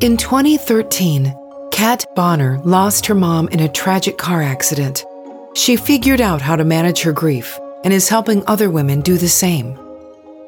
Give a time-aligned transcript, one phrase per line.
[0.00, 1.34] In 2013,
[1.70, 5.04] Kat Bonner lost her mom in a tragic car accident.
[5.54, 9.28] She figured out how to manage her grief and is helping other women do the
[9.28, 9.78] same.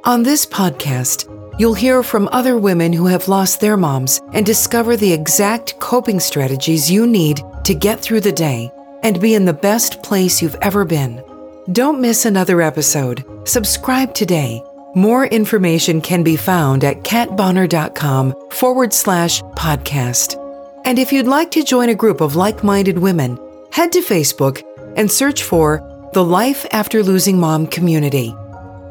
[0.04, 4.96] On this podcast, you'll hear from other women who have lost their moms and discover
[4.96, 8.70] the exact coping strategies you need to get through the day
[9.02, 11.22] and be in the best place you've ever been.
[11.72, 13.24] Don't miss another episode.
[13.44, 14.62] Subscribe today.
[14.94, 20.40] More information can be found at katbonner.com forward slash podcast.
[20.84, 23.38] And if you'd like to join a group of like minded women,
[23.72, 24.62] head to Facebook
[24.96, 28.32] and search for the Life After Losing Mom community.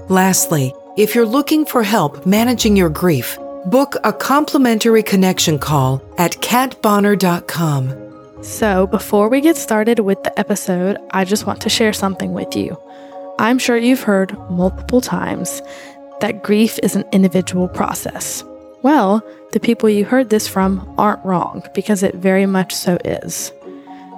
[0.09, 6.33] Lastly, if you're looking for help managing your grief, book a complimentary connection call at
[6.33, 8.43] katbonner.com.
[8.43, 12.57] So, before we get started with the episode, I just want to share something with
[12.57, 12.77] you.
[13.39, 15.61] I'm sure you've heard multiple times
[16.23, 18.45] that grief is an individual process.
[18.81, 23.51] Well, the people you heard this from aren't wrong because it very much so is.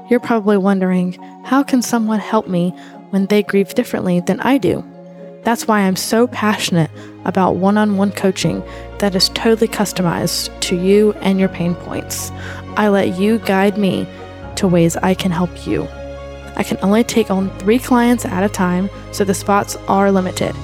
[0.07, 1.13] You're probably wondering,
[1.45, 2.69] how can someone help me
[3.09, 4.85] when they grieve differently than I do?
[5.41, 6.91] That's why I'm so passionate
[7.23, 8.61] about one on one coaching
[8.99, 12.29] that is totally customized to you and your pain points.
[12.77, 14.07] I let you guide me
[14.57, 15.87] to ways I can help you.
[16.55, 20.55] I can only take on three clients at a time, so the spots are limited.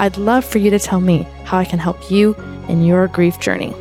[0.00, 2.34] I'd love for you to tell me how I can help you
[2.70, 3.74] in your grief journey.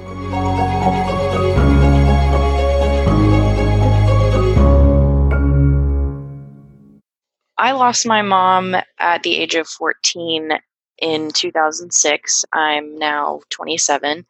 [7.57, 10.59] I lost my mom at the age of 14
[10.97, 12.45] in 2006.
[12.51, 14.25] I'm now 27.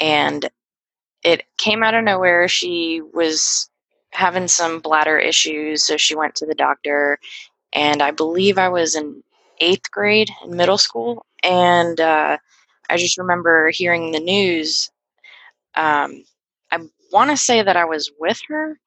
[0.00, 0.48] And
[1.22, 2.48] it came out of nowhere.
[2.48, 3.68] She was
[4.12, 7.18] having some bladder issues, so she went to the doctor.
[7.74, 9.22] And I believe I was in
[9.60, 11.24] eighth grade in middle school.
[11.42, 12.38] And uh,
[12.88, 14.90] I just remember hearing the news.
[15.74, 16.24] Um,
[16.70, 16.78] I
[17.12, 18.78] want to say that I was with her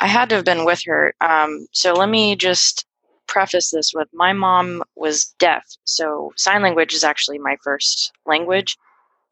[0.00, 1.14] I had to have been with her.
[1.20, 2.86] Um, so let me just
[3.26, 5.64] preface this with my mom was deaf.
[5.84, 8.76] So sign language is actually my first language.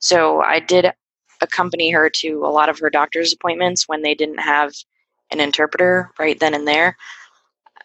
[0.00, 0.91] So I did
[1.41, 4.72] accompany her to a lot of her doctor's appointments when they didn't have
[5.30, 6.97] an interpreter right then and there.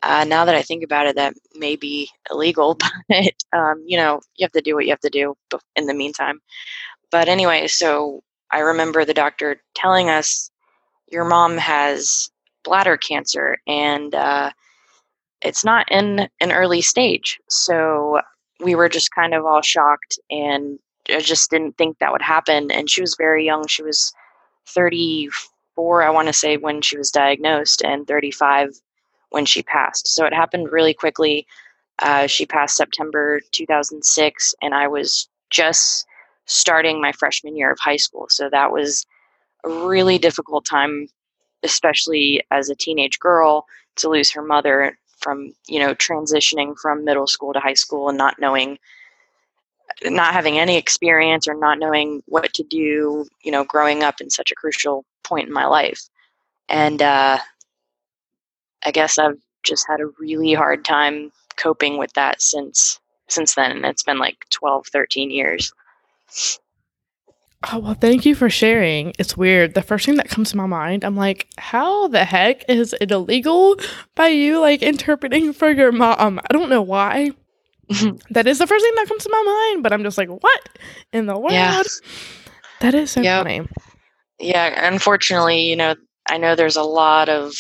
[0.04, 2.76] Uh, now that I think about it, that may be illegal,
[3.10, 5.36] but um, you know, you have to do what you have to do
[5.76, 6.40] in the meantime.
[7.12, 10.52] But anyway, so I remember the doctor telling us,
[11.12, 12.30] Your mom has
[12.64, 14.52] bladder cancer, and uh,
[15.42, 17.40] it's not in an early stage.
[17.50, 18.22] So
[18.60, 20.80] we were just kind of all shocked, and
[21.10, 22.72] I just didn't think that would happen.
[22.72, 24.14] And she was very young; she was
[24.68, 28.70] 34, I want to say, when she was diagnosed, and 35
[29.32, 30.08] when she passed.
[30.08, 31.46] So it happened really quickly.
[32.00, 36.06] Uh, she passed September 2006, and I was just
[36.46, 38.28] starting my freshman year of high school.
[38.30, 39.06] So that was
[39.64, 41.08] a really difficult time
[41.64, 43.66] especially as a teenage girl,
[43.98, 48.18] to lose her mother from you know transitioning from middle school to high school and
[48.18, 48.80] not knowing
[50.06, 54.30] not having any experience or not knowing what to do you know growing up in
[54.30, 56.08] such a crucial point in my life
[56.70, 57.38] and uh,
[58.84, 63.72] i guess i've just had a really hard time coping with that since since then
[63.72, 65.74] and it's been like 12 13 years
[67.72, 69.14] Oh, well, thank you for sharing.
[69.20, 69.76] It's weird.
[69.76, 73.12] The first thing that comes to my mind, I'm like, how the heck is it
[73.12, 73.76] illegal
[74.16, 76.16] by you like interpreting for your mom?
[76.18, 77.32] Um, I don't know why.
[78.32, 79.44] that is the first thing that comes to my
[79.74, 80.70] mind, but I'm just like, what
[81.14, 81.52] in the world?
[81.52, 81.84] Yeah.
[82.80, 83.44] That is so yep.
[83.44, 83.62] funny.
[84.40, 85.94] Yeah, unfortunately, you know,
[86.28, 87.54] I know there's a lot of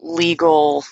[0.00, 0.84] legal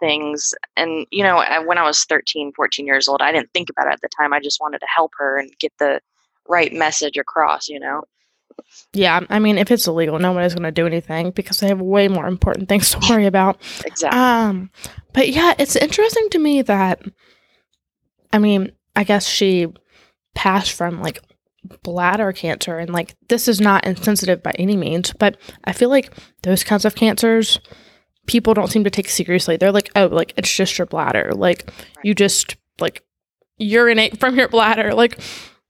[0.00, 3.86] things and you know when i was 13 14 years old i didn't think about
[3.86, 6.00] it at the time i just wanted to help her and get the
[6.48, 8.02] right message across, you know?
[8.92, 12.08] Yeah, I mean, if it's illegal, nobody's going to do anything because they have way
[12.08, 13.60] more important things to worry about.
[13.84, 14.18] exactly.
[14.18, 14.70] Um,
[15.12, 17.02] but yeah, it's interesting to me that,
[18.32, 19.68] I mean, I guess she
[20.34, 21.20] passed from like
[21.82, 26.12] bladder cancer, and like this is not insensitive by any means, but I feel like
[26.42, 27.60] those kinds of cancers
[28.26, 29.56] people don't seem to take seriously.
[29.56, 31.70] They're like, oh, like it's just your bladder, like
[32.02, 33.02] you just like
[33.58, 35.18] urinate from your bladder, like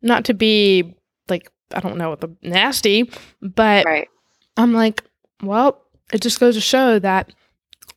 [0.03, 0.95] not to be
[1.29, 3.11] like I don't know what the nasty,
[3.43, 4.09] but right.
[4.57, 5.03] I'm like,
[5.43, 5.83] well,
[6.13, 7.33] it just goes to show that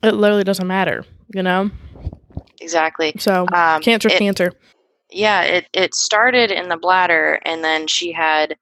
[0.04, 1.70] it literally doesn't matter, you know?
[2.62, 3.14] Exactly.
[3.18, 4.52] So um, cancer, cancer.
[5.12, 8.56] Yeah, it it started in the bladder, and then she had.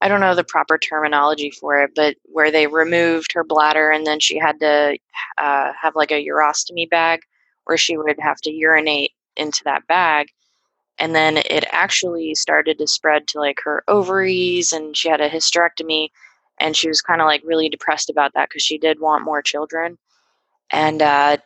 [0.00, 4.06] I don't know the proper terminology for it, but where they removed her bladder and
[4.06, 4.98] then she had to
[5.38, 7.20] uh, have like a urostomy bag
[7.64, 10.28] where she would have to urinate into that bag.
[10.98, 15.30] And then it actually started to spread to like her ovaries and she had a
[15.30, 16.08] hysterectomy
[16.58, 19.42] and she was kind of like really depressed about that because she did want more
[19.42, 19.98] children.
[20.70, 21.38] And uh,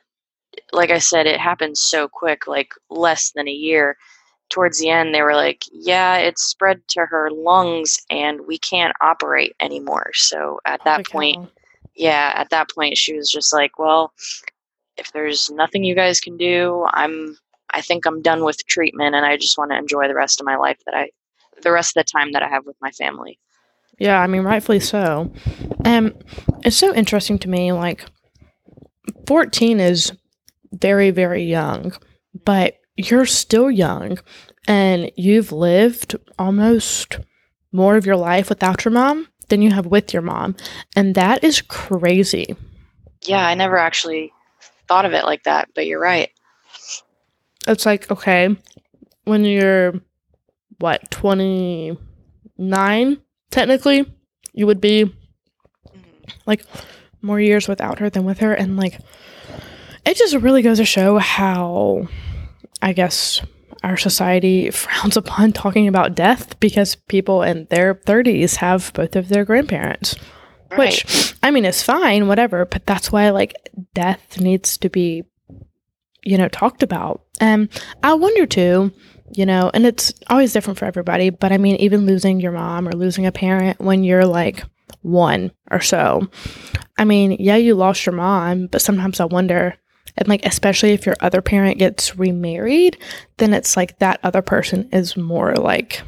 [0.73, 3.97] like i said it happened so quick like less than a year
[4.51, 8.95] towards the end they were like yeah it's spread to her lungs and we can't
[9.01, 11.49] operate anymore so at that point
[11.95, 14.13] yeah at that point she was just like well
[14.97, 17.37] if there's nothing you guys can do i'm
[17.73, 20.47] I think I'm done with treatment and I just want to enjoy the rest of
[20.47, 21.11] my life that I,
[21.63, 23.39] the rest of the time that I have with my family.
[23.99, 25.31] Yeah, I mean, rightfully so.
[25.85, 26.15] Um,
[26.65, 27.73] it's so interesting to me.
[27.73, 28.07] Like,
[29.27, 30.13] 14 is
[30.73, 31.93] very, very young,
[32.45, 32.77] but
[33.09, 34.19] you're still young
[34.67, 37.19] and you've lived almost
[37.73, 40.57] more of your life without your mom than you have with your mom.
[40.97, 42.57] And that is crazy.
[43.23, 44.33] Yeah, I never actually
[44.89, 46.31] thought of it like that, but you're right
[47.67, 48.57] it's like okay,
[49.25, 49.95] when you're
[50.79, 51.97] what twenty
[52.57, 53.21] nine
[53.51, 54.07] technically,
[54.53, 56.31] you would be mm-hmm.
[56.47, 56.65] like
[57.23, 58.99] more years without her than with her, and like
[60.05, 62.09] it just really goes to show how
[62.83, 63.41] I guess
[63.83, 69.29] our society frowns upon talking about death because people in their 30s have both of
[69.29, 70.17] their grandparents.
[70.71, 70.79] Right.
[70.79, 73.55] Which, I mean, is fine, whatever, but that's why, like,
[73.93, 75.25] death needs to be
[76.25, 77.23] you know, talked about.
[77.41, 77.69] And
[78.03, 78.93] I wonder too,
[79.33, 82.89] you know, and it's always different for everybody, but I mean, even losing your mom
[82.89, 84.65] or losing a parent when you're like
[85.03, 86.29] one or so.
[86.99, 89.77] I mean, yeah, you lost your mom, but sometimes I wonder,
[90.21, 92.99] and like, especially if your other parent gets remarried,
[93.39, 96.03] then it's like that other person is more like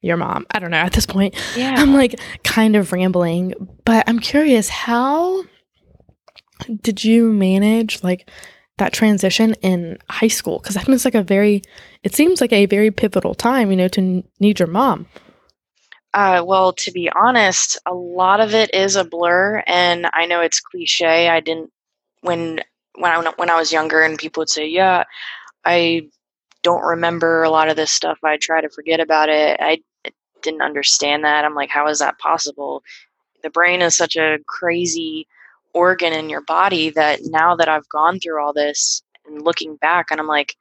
[0.00, 0.46] your mom.
[0.52, 1.34] I don't know at this point.
[1.56, 1.74] Yeah.
[1.76, 2.14] I'm like
[2.44, 3.54] kind of rambling,
[3.84, 5.44] but I'm curious how
[6.82, 8.30] did you manage like
[8.78, 11.62] that transition in high school because that was like a very
[12.02, 15.06] it seems like a very pivotal time you know to n- need your mom
[16.14, 20.40] uh, well to be honest a lot of it is a blur and i know
[20.40, 21.70] it's cliche i didn't
[22.22, 22.60] when
[22.96, 25.04] when i when i was younger and people would say yeah
[25.64, 26.02] i
[26.62, 29.78] don't remember a lot of this stuff i try to forget about it i
[30.42, 32.82] didn't understand that i'm like how is that possible
[33.42, 35.28] the brain is such a crazy
[35.74, 40.06] organ in your body that now that I've gone through all this and looking back
[40.10, 40.56] and I'm like,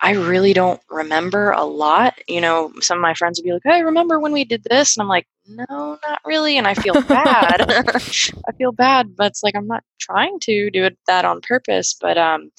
[0.00, 2.18] I really don't remember a lot.
[2.26, 4.96] You know, some of my friends would be like, Hey, remember when we did this?
[4.96, 6.56] And I'm like, No, not really.
[6.58, 7.70] And I feel bad.
[7.70, 11.96] I feel bad, but it's like I'm not trying to do it that on purpose.
[12.00, 12.50] But um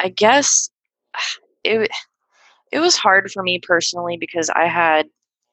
[0.00, 0.70] I guess
[1.64, 1.90] it
[2.72, 5.06] it was hard for me personally because I had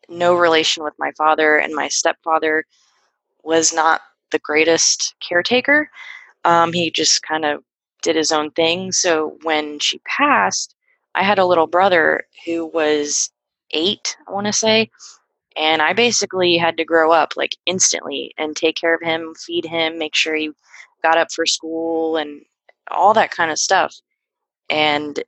[0.10, 2.66] no relation with my father and my stepfather
[3.44, 4.02] was not
[4.32, 5.90] the greatest caretaker.
[6.46, 7.64] Um, he just kind of
[8.02, 8.92] did his own thing.
[8.92, 10.76] So when she passed,
[11.16, 13.30] I had a little brother who was
[13.72, 14.90] eight, I want to say.
[15.58, 19.66] And I basically had to grow up like instantly and take care of him, feed
[19.66, 20.52] him, make sure he
[21.04, 22.42] got up for school and
[22.90, 23.96] all that kind of stuff.
[24.70, 25.22] And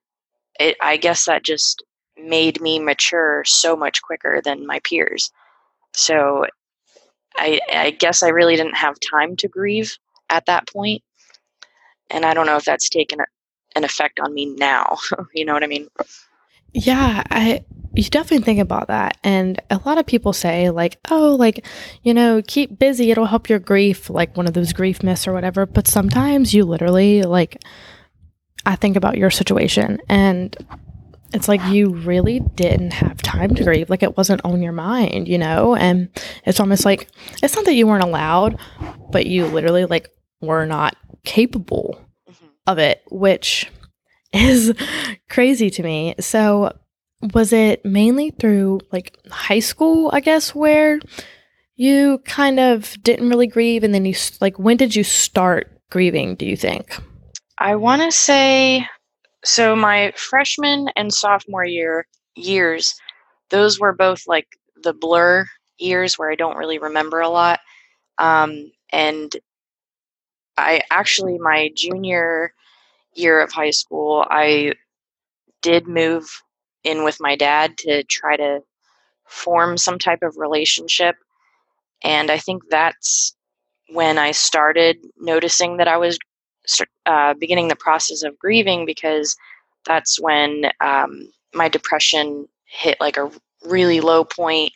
[0.59, 1.83] it, I guess that just
[2.17, 5.31] made me mature so much quicker than my peers.
[5.93, 6.45] So
[7.35, 9.97] I, I guess I really didn't have time to grieve
[10.29, 11.03] at that point.
[12.09, 13.19] And I don't know if that's taken
[13.75, 14.97] an effect on me now.
[15.33, 15.87] you know what I mean?
[16.73, 17.63] Yeah, I
[17.95, 19.17] you definitely think about that.
[19.23, 21.65] And a lot of people say like, "Oh, like,
[22.03, 25.33] you know, keep busy, it'll help your grief," like one of those grief myths or
[25.33, 27.61] whatever, but sometimes you literally like
[28.65, 30.55] I think about your situation and
[31.33, 33.89] it's like you really didn't have time to grieve.
[33.89, 35.75] Like it wasn't on your mind, you know?
[35.75, 36.09] And
[36.45, 37.09] it's almost like
[37.41, 38.59] it's not that you weren't allowed,
[39.11, 40.09] but you literally like
[40.41, 40.95] were not
[41.25, 42.45] capable mm-hmm.
[42.67, 43.71] of it, which
[44.31, 44.73] is
[45.29, 46.13] crazy to me.
[46.19, 46.77] So
[47.33, 50.99] was it mainly through like high school, I guess, where
[51.75, 56.35] you kind of didn't really grieve and then you like when did you start grieving,
[56.35, 56.97] do you think?
[57.57, 58.87] I want to say
[59.43, 62.95] so my freshman and sophomore year years,
[63.49, 64.47] those were both like
[64.83, 65.45] the blur
[65.77, 67.59] years where I don't really remember a lot.
[68.17, 69.35] Um, and
[70.57, 72.53] I actually my junior
[73.13, 74.73] year of high school, I
[75.61, 76.41] did move
[76.83, 78.61] in with my dad to try to
[79.27, 81.15] form some type of relationship.
[82.03, 83.35] And I think that's
[83.89, 86.17] when I started noticing that I was
[87.05, 89.35] uh, beginning the process of grieving because
[89.85, 93.31] that's when um, my depression hit like a
[93.65, 94.71] really low point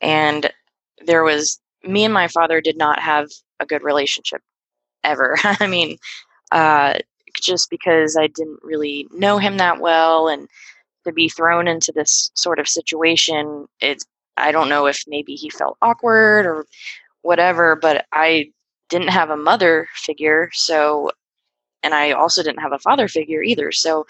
[0.00, 0.50] and
[1.06, 3.28] there was me and my father did not have
[3.60, 4.40] a good relationship
[5.04, 5.96] ever i mean
[6.52, 6.94] uh,
[7.40, 10.48] just because i didn't really know him that well and
[11.06, 14.04] to be thrown into this sort of situation, it's
[14.36, 16.66] I don't know if maybe he felt awkward or
[17.22, 18.50] whatever, but I
[18.88, 21.10] didn't have a mother figure, so
[21.82, 23.72] and I also didn't have a father figure either.
[23.72, 24.06] So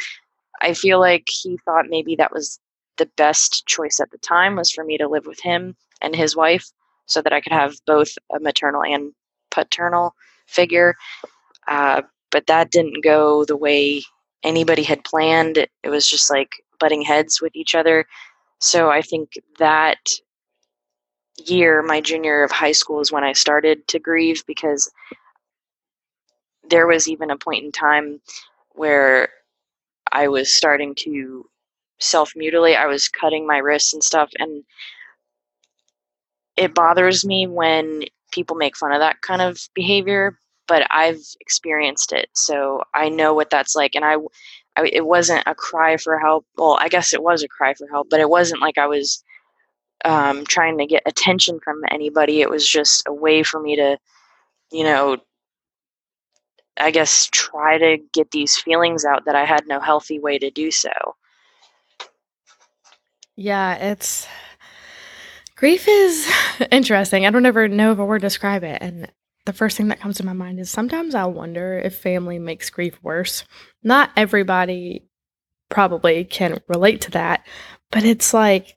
[0.62, 2.58] I feel like he thought maybe that was
[2.96, 6.34] the best choice at the time was for me to live with him and his
[6.34, 6.66] wife
[7.06, 9.12] so that I could have both a maternal and
[9.50, 10.14] paternal
[10.46, 10.94] figure.
[11.68, 14.02] Uh, but that didn't go the way
[14.42, 15.58] anybody had planned.
[15.58, 18.06] It was just like butting heads with each other.
[18.60, 19.98] So I think that
[21.44, 24.90] year, my junior of high school, is when I started to grieve because
[26.68, 28.20] there was even a point in time
[28.70, 29.28] where
[30.12, 31.48] I was starting to
[31.98, 32.76] self mutilate.
[32.76, 34.30] I was cutting my wrists and stuff.
[34.38, 34.64] And
[36.56, 42.12] it bothers me when people make fun of that kind of behavior, but I've experienced
[42.12, 42.28] it.
[42.34, 43.94] So I know what that's like.
[43.94, 44.16] And I,
[44.76, 46.46] I, it wasn't a cry for help.
[46.56, 49.22] Well, I guess it was a cry for help, but it wasn't like I was
[50.04, 52.40] um, trying to get attention from anybody.
[52.40, 53.98] It was just a way for me to,
[54.70, 55.18] you know,
[56.78, 60.50] I guess try to get these feelings out that I had no healthy way to
[60.50, 60.90] do so.
[63.34, 64.26] Yeah, it's
[65.56, 66.30] grief is
[66.70, 67.26] interesting.
[67.26, 68.78] I don't ever know of a word to describe it.
[68.80, 69.10] And
[69.46, 72.68] the first thing that comes to my mind is sometimes I wonder if family makes
[72.68, 73.44] grief worse.
[73.86, 75.08] Not everybody
[75.68, 77.46] probably can relate to that,
[77.92, 78.76] but it's like,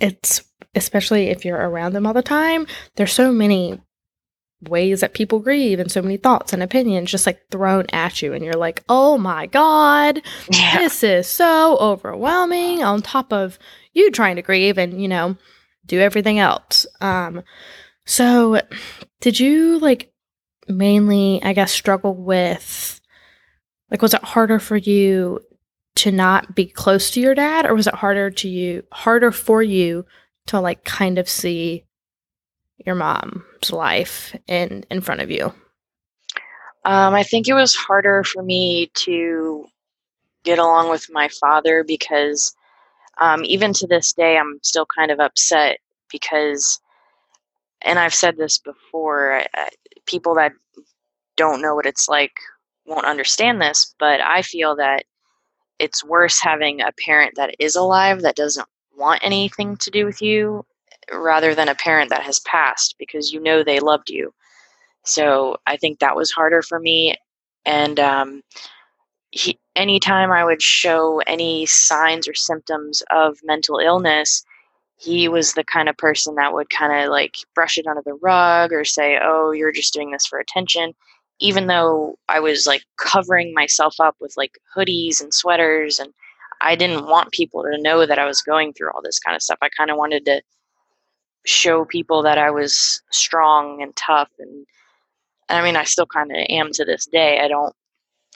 [0.00, 0.42] it's
[0.74, 3.80] especially if you're around them all the time, there's so many
[4.62, 8.32] ways that people grieve and so many thoughts and opinions just like thrown at you
[8.32, 10.78] and you're like oh my god yeah.
[10.78, 13.56] this is so overwhelming on top of
[13.92, 15.36] you trying to grieve and you know
[15.86, 17.40] do everything else um
[18.04, 18.60] so
[19.20, 20.12] did you like
[20.66, 22.97] mainly i guess struggle with
[23.90, 25.40] like was it harder for you
[25.96, 29.62] to not be close to your dad or was it harder to you harder for
[29.62, 30.04] you
[30.46, 31.84] to like kind of see
[32.84, 35.52] your mom's life in in front of you?
[36.84, 39.66] Um, I think it was harder for me to
[40.44, 42.54] get along with my father because
[43.20, 45.78] um, even to this day, I'm still kind of upset
[46.10, 46.80] because,
[47.82, 49.42] and I've said this before,
[50.06, 50.52] people that
[51.36, 52.32] don't know what it's like
[52.88, 55.04] won't understand this, but I feel that
[55.78, 58.66] it's worse having a parent that is alive that doesn't
[58.96, 60.64] want anything to do with you
[61.12, 64.32] rather than a parent that has passed because you know they loved you.
[65.04, 67.14] So I think that was harder for me.
[67.64, 68.42] And um,
[69.30, 74.44] he, anytime I would show any signs or symptoms of mental illness,
[74.96, 78.18] he was the kind of person that would kind of like brush it under the
[78.20, 80.92] rug or say, Oh, you're just doing this for attention.
[81.40, 81.70] Even mm-hmm.
[81.70, 86.12] though I was like covering myself up with like hoodies and sweaters, and
[86.60, 89.42] I didn't want people to know that I was going through all this kind of
[89.42, 89.58] stuff.
[89.62, 90.42] I kind of wanted to
[91.46, 94.66] show people that I was strong and tough and
[95.48, 97.40] I mean I still kind of am to this day.
[97.40, 97.74] I don't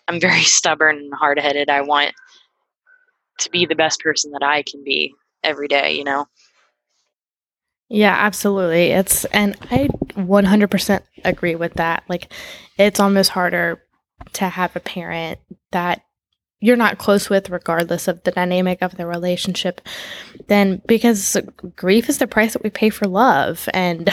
[0.09, 1.68] I'm very stubborn and hard-headed.
[1.68, 2.12] I want
[3.38, 6.26] to be the best person that I can be every day, you know.
[7.92, 8.87] Yeah, absolutely.
[8.87, 12.04] It's and I 100% agree with that.
[12.08, 12.32] Like
[12.78, 13.82] it's almost harder
[14.32, 15.38] to have a parent
[15.72, 16.02] that
[16.58, 19.82] you're not close with, regardless of the dynamic of the relationship,
[20.46, 21.37] then because
[21.76, 23.68] grief is the price that we pay for love.
[23.75, 24.08] And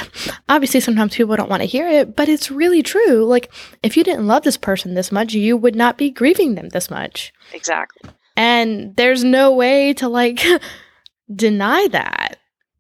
[0.50, 3.24] obviously, sometimes people don't want to hear it, but it's really true.
[3.24, 3.50] Like,
[3.84, 6.90] if you didn't love this person this much, you would not be grieving them this
[6.90, 7.32] much.
[7.54, 8.10] Exactly.
[8.36, 10.44] And there's no way to like
[11.34, 12.40] deny that.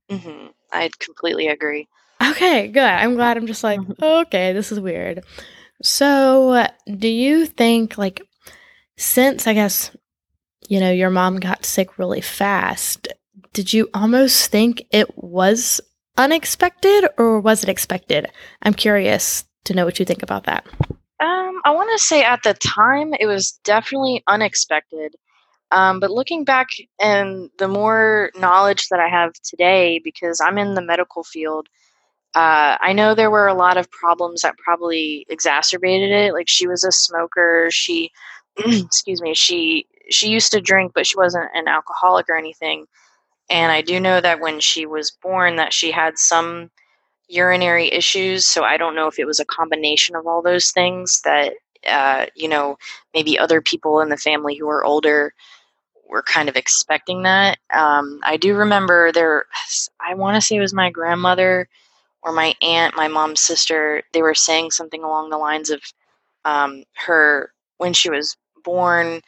[0.09, 0.47] Mm-hmm.
[0.71, 1.87] I completely agree.
[2.21, 2.83] Okay, good.
[2.83, 5.23] I'm glad I'm just like, okay, this is weird.
[5.81, 8.21] So, do you think like
[8.97, 9.91] since I guess,
[10.67, 13.07] you know, your mom got sick really fast,
[13.53, 15.79] did you almost think it was
[16.17, 18.27] unexpected or was it expected?
[18.61, 20.65] I'm curious to know what you think about that.
[21.21, 25.15] Um, I want to say at the time it was definitely unexpected.
[25.71, 30.75] Um, but looking back and the more knowledge that I have today, because I'm in
[30.75, 31.67] the medical field,
[32.35, 36.33] uh, I know there were a lot of problems that probably exacerbated it.
[36.33, 38.11] Like she was a smoker, she
[38.57, 42.85] excuse me, she she used to drink, but she wasn't an alcoholic or anything.
[43.49, 46.69] And I do know that when she was born, that she had some
[47.29, 48.47] urinary issues.
[48.47, 51.53] So I don't know if it was a combination of all those things that
[51.89, 52.77] uh, you know
[53.13, 55.33] maybe other people in the family who are older
[56.09, 57.59] were kind of expecting that.
[57.73, 59.45] Um, I do remember there.
[59.99, 61.69] I want to say it was my grandmother
[62.23, 64.03] or my aunt, my mom's sister.
[64.13, 65.81] They were saying something along the lines of
[66.45, 69.21] um, her when she was born,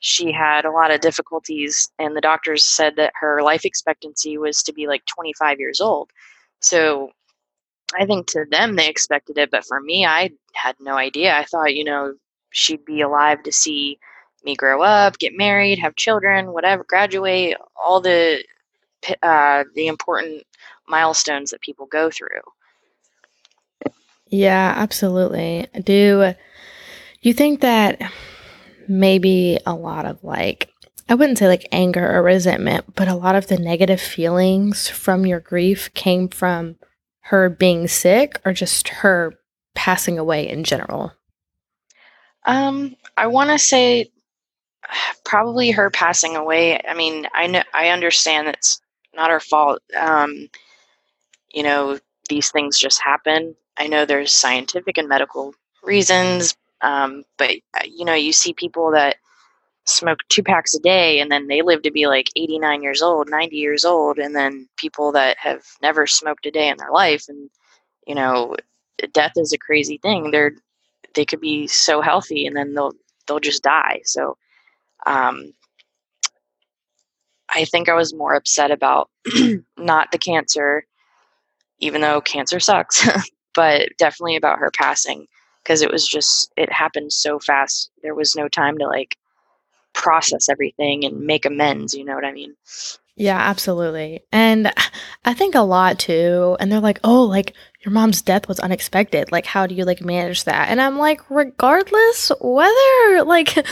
[0.00, 4.62] she had a lot of difficulties, and the doctors said that her life expectancy was
[4.64, 6.10] to be like 25 years old.
[6.60, 7.10] So
[7.98, 11.36] I think to them they expected it, but for me, I had no idea.
[11.36, 12.14] I thought, you know,
[12.50, 13.98] she'd be alive to see
[14.44, 18.44] me grow up, get married, have children, whatever, graduate, all the
[19.22, 20.44] uh, the important
[20.88, 22.40] milestones that people go through.
[24.28, 25.66] Yeah, absolutely.
[25.84, 26.34] Do
[27.20, 28.00] you think that
[28.88, 30.70] maybe a lot of like
[31.08, 35.26] I wouldn't say like anger or resentment, but a lot of the negative feelings from
[35.26, 36.76] your grief came from
[37.26, 39.34] her being sick or just her
[39.74, 41.12] passing away in general?
[42.44, 44.10] Um, I want to say
[45.24, 46.80] probably her passing away.
[46.88, 48.80] I mean, I know I understand it's
[49.14, 49.82] not her fault.
[49.98, 50.48] Um,
[51.52, 51.98] you know,
[52.28, 53.54] these things just happen.
[53.78, 58.90] I know there's scientific and medical reasons, um, but uh, you know, you see people
[58.92, 59.16] that
[59.84, 63.28] smoke two packs a day and then they live to be like 89 years old,
[63.28, 67.24] 90 years old, and then people that have never smoked a day in their life
[67.28, 67.50] and
[68.06, 68.56] you know,
[69.12, 70.30] death is a crazy thing.
[70.30, 70.52] They're
[71.14, 72.92] they could be so healthy and then they'll
[73.26, 74.00] they'll just die.
[74.04, 74.36] So
[75.06, 75.52] um,
[77.48, 79.10] I think I was more upset about
[79.76, 80.86] not the cancer,
[81.78, 83.06] even though cancer sucks,
[83.54, 85.26] but definitely about her passing
[85.62, 87.90] because it was just it happened so fast.
[88.02, 89.16] There was no time to like
[89.92, 91.94] process everything and make amends.
[91.94, 92.54] You know what I mean?
[93.16, 94.22] Yeah, absolutely.
[94.32, 94.72] And
[95.24, 96.56] I think a lot too.
[96.58, 97.54] And they're like, oh, like
[97.84, 99.30] your mom's death was unexpected.
[99.30, 100.70] Like, how do you like manage that?
[100.70, 103.66] And I'm like, regardless whether like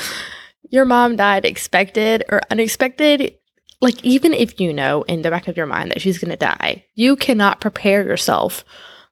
[0.71, 3.35] your mom died expected or unexpected,
[3.81, 6.37] like even if you know in the back of your mind that she's going to
[6.37, 8.65] die, you cannot prepare yourself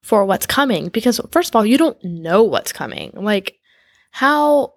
[0.03, 3.11] for what's coming because first of all, you don't know what's coming.
[3.15, 3.59] Like
[4.11, 4.75] how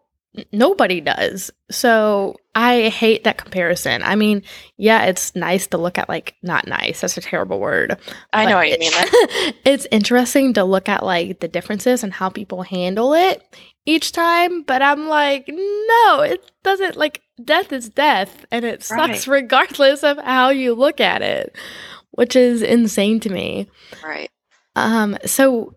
[0.51, 1.51] nobody does.
[1.69, 4.01] So I hate that comparison.
[4.03, 4.43] I mean,
[4.77, 7.01] yeah, it's nice to look at like not nice.
[7.01, 7.97] That's a terrible word.
[8.31, 8.91] I know what you mean.
[9.65, 13.43] it's interesting to look at like the differences and how people handle it
[13.85, 19.27] each time, but I'm like, no, it doesn't like death is death and it sucks
[19.27, 19.41] right.
[19.41, 21.55] regardless of how you look at it,
[22.11, 23.69] which is insane to me.
[24.03, 24.29] Right.
[24.75, 25.75] Um so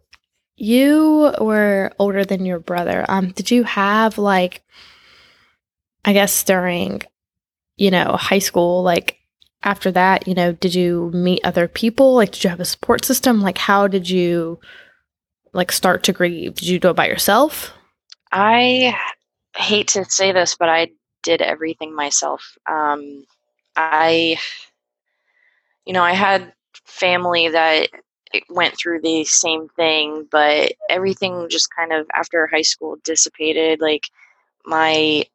[0.56, 3.04] you were older than your brother.
[3.08, 4.62] Um, did you have like,
[6.04, 7.02] I guess during,
[7.76, 9.18] you know, high school, like
[9.62, 12.14] after that, you know, did you meet other people?
[12.14, 13.40] Like, did you have a support system?
[13.40, 14.60] Like, how did you
[15.52, 16.54] like start to grieve?
[16.54, 17.72] Did you do it by yourself?
[18.36, 18.98] I
[19.56, 20.88] hate to say this, but I
[21.22, 22.58] did everything myself.
[22.68, 23.24] Um,
[23.76, 24.38] I,
[25.86, 26.52] you know, I had
[26.84, 27.90] family that
[28.50, 33.80] went through the same thing, but everything just kind of after high school dissipated.
[33.80, 34.10] Like
[34.66, 35.26] my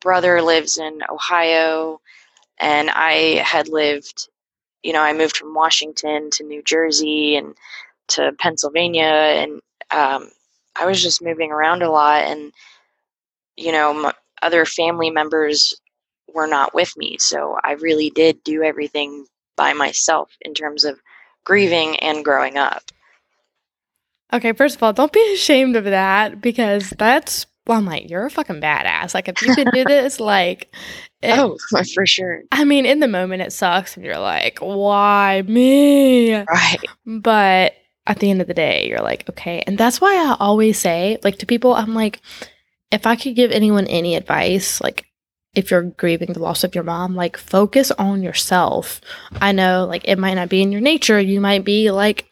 [0.00, 2.00] brother lives in Ohio,
[2.58, 4.28] and I had lived,
[4.82, 7.54] you know, I moved from Washington to New Jersey and
[8.08, 9.60] to Pennsylvania, and
[9.92, 10.30] um,
[10.76, 12.52] I was just moving around a lot, and
[13.56, 15.74] you know, other family members
[16.32, 21.00] were not with me, so I really did do everything by myself in terms of
[21.44, 22.82] grieving and growing up.
[24.32, 28.26] Okay, first of all, don't be ashamed of that because that's well, I'm like, you're
[28.26, 29.14] a fucking badass.
[29.14, 30.74] Like, if you can do this, like,
[31.22, 31.56] it, oh,
[31.94, 32.42] for sure.
[32.50, 36.34] I mean, in the moment, it sucks, and you're like, why me?
[36.34, 36.80] Right.
[37.06, 37.74] But
[38.06, 39.62] at the end of the day, you're like, okay.
[39.66, 42.20] And that's why I always say, like, to people, I'm like,
[42.90, 45.06] if I could give anyone any advice, like,
[45.54, 49.00] if you're grieving the loss of your mom, like focus on yourself.
[49.40, 51.20] I know like it might not be in your nature.
[51.20, 52.30] You might be like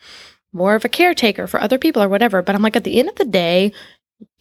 [0.53, 3.09] more of a caretaker for other people or whatever, but I'm like at the end
[3.09, 3.73] of the day,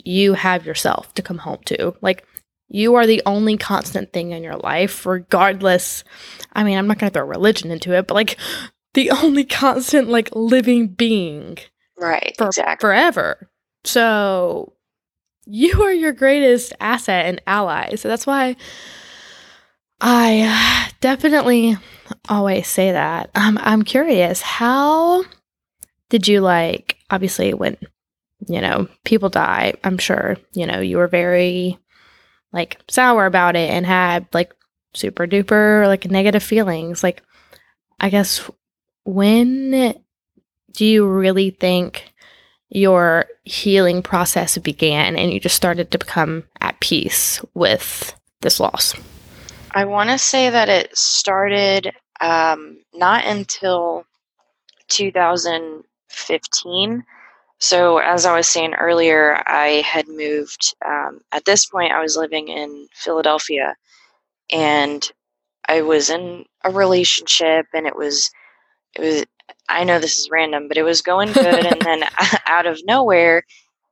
[0.04, 1.96] you have yourself to come home to.
[2.02, 2.26] Like
[2.70, 6.04] you are the only constant thing in your life regardless.
[6.54, 8.38] I mean, I'm not going to throw religion into it, but like
[8.94, 11.58] the only constant like living being.
[11.98, 12.34] Right.
[12.38, 12.88] For, exactly.
[12.88, 13.50] Forever.
[13.84, 14.74] So
[15.46, 17.96] you are your greatest asset and ally.
[17.96, 18.56] So that's why
[20.02, 21.78] I definitely
[22.30, 23.32] always say that.
[23.36, 25.24] Um, I'm curious, how
[26.10, 27.78] did you like, obviously, when,
[28.48, 31.78] you know, people die, I'm sure, you know, you were very
[32.52, 34.54] like sour about it and had like
[34.94, 37.04] super duper like negative feelings.
[37.04, 37.22] Like,
[38.00, 38.50] I guess,
[39.10, 39.96] when
[40.72, 42.14] do you really think
[42.70, 48.94] your healing process began and you just started to become at peace with this loss?
[49.72, 51.92] I want to say that it started
[52.22, 54.06] um, not until
[54.90, 57.04] 2015.
[57.62, 60.74] So, as I was saying earlier, I had moved.
[60.86, 63.76] Um, at this point, I was living in Philadelphia,
[64.52, 65.12] and
[65.68, 68.32] I was in a relationship and it was
[68.96, 69.26] it was
[69.68, 72.04] I know this is random, but it was going good and then
[72.48, 73.44] out of nowhere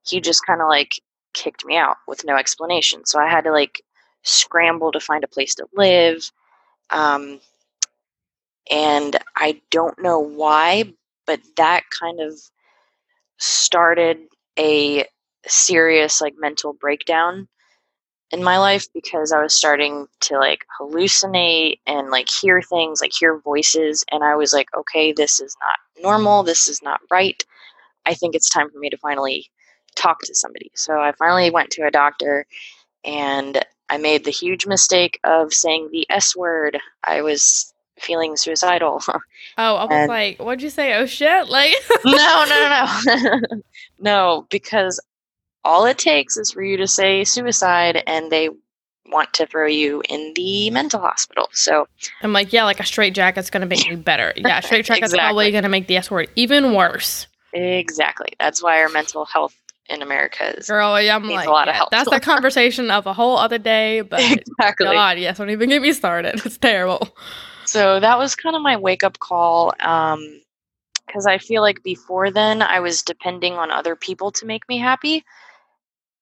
[0.08, 1.02] he just kind of like
[1.34, 3.06] kicked me out with no explanation.
[3.06, 3.82] So I had to like
[4.24, 6.32] scramble to find a place to live.
[6.90, 7.40] Um,
[8.72, 10.94] and I don't know why,
[11.26, 12.34] but that kind of
[13.38, 14.18] started
[14.58, 15.06] a
[15.46, 17.48] serious like mental breakdown
[18.32, 23.14] in my life because I was starting to like hallucinate and like hear things, like
[23.18, 24.04] hear voices.
[24.12, 26.44] And I was like, okay, this is not normal.
[26.44, 27.42] This is not right.
[28.06, 29.50] I think it's time for me to finally
[29.96, 30.72] talk to somebody.
[30.76, 32.46] So I finally went to a doctor
[33.04, 36.78] and I made the huge mistake of saying the S word.
[37.06, 39.02] I was feeling suicidal.
[39.60, 40.94] Oh, I was and like, what'd you say?
[40.94, 41.50] Oh shit!
[41.50, 41.74] Like
[42.06, 43.62] No, no, no, no.
[43.98, 45.00] no, because
[45.64, 48.50] all it takes is for you to say suicide and they
[49.12, 51.48] want to throw you in the mental hospital.
[51.54, 51.88] So
[52.22, 54.34] I'm like, yeah, like a straight jacket's gonna make you better.
[54.38, 55.20] Yeah, straight jacket's exactly.
[55.20, 57.28] probably gonna make the S word even worse.
[57.54, 58.30] Exactly.
[58.40, 59.56] That's why our mental health
[59.90, 61.02] in America is girl.
[61.02, 64.02] Yeah, I'm like, a lot yeah, that's a conversation of a whole other day.
[64.02, 64.88] But exactly.
[64.88, 66.42] God, yes, don't even get me started.
[66.46, 67.16] It's terrible.
[67.66, 69.74] So that was kind of my wake up call.
[69.80, 70.42] Um,
[71.06, 74.78] because I feel like before then I was depending on other people to make me
[74.78, 75.24] happy.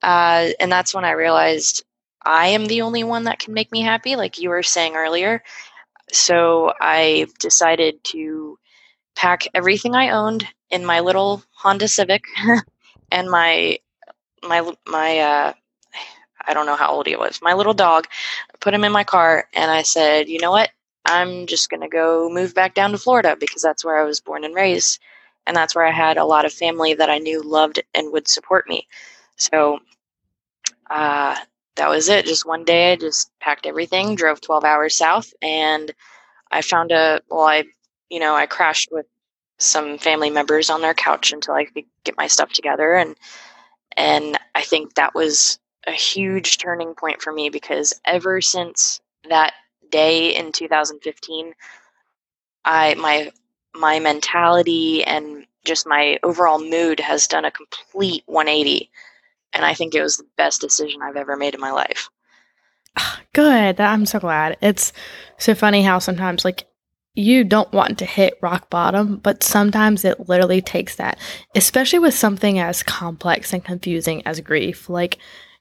[0.02, 1.84] Uh, and that's when I realized
[2.24, 5.44] I am the only one that can make me happy, like you were saying earlier.
[6.12, 8.58] So I decided to
[9.16, 12.26] pack everything I owned in my little Honda Civic
[13.12, 13.80] and my
[14.44, 15.54] my my uh
[16.48, 17.42] I don't know how old he was.
[17.42, 18.08] My little dog.
[18.54, 20.70] I put him in my car and I said, "You know what?
[21.06, 24.22] I'm just going to go move back down to Florida because that's where I was
[24.22, 25.00] born and raised
[25.48, 28.28] and that's where I had a lot of family that I knew loved and would
[28.28, 28.88] support me."
[29.38, 29.80] So
[30.90, 31.36] uh
[31.76, 32.26] that was it.
[32.26, 35.92] Just one day I just packed everything, drove 12 hours south and
[36.52, 37.66] I found a well I
[38.10, 39.06] you know, I crashed with
[39.60, 43.16] some family members on their couch until I could get my stuff together and
[43.98, 49.54] and I think that was a huge turning point for me because ever since that
[49.92, 51.54] day in 2015
[52.66, 53.32] I my
[53.74, 58.90] my mentality and just my overall mood has done a complete 180
[59.56, 62.10] and I think it was the best decision I've ever made in my life.
[63.34, 63.80] Good.
[63.80, 64.58] I'm so glad.
[64.62, 64.94] It's
[65.38, 66.68] so funny how sometimes like
[67.16, 71.18] you don't want to hit rock bottom, but sometimes it literally takes that,
[71.56, 74.90] especially with something as complex and confusing as grief.
[74.90, 75.18] Like,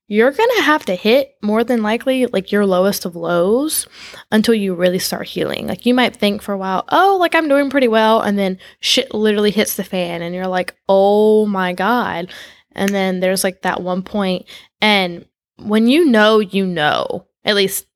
[0.09, 3.87] you're going to have to hit more than likely like your lowest of lows
[4.30, 5.66] until you really start healing.
[5.66, 8.20] Like, you might think for a while, oh, like I'm doing pretty well.
[8.20, 12.33] And then shit literally hits the fan, and you're like, oh my God.
[12.74, 14.46] And then there's like that one point,
[14.80, 17.87] and when you know, you know, at least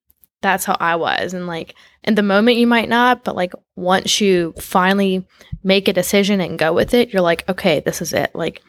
[0.40, 1.34] that's how I was.
[1.34, 5.26] And like, in the moment you might not, but like once you finally
[5.64, 8.30] make a decision and go with it, you're like, okay, this is it.
[8.34, 8.62] Like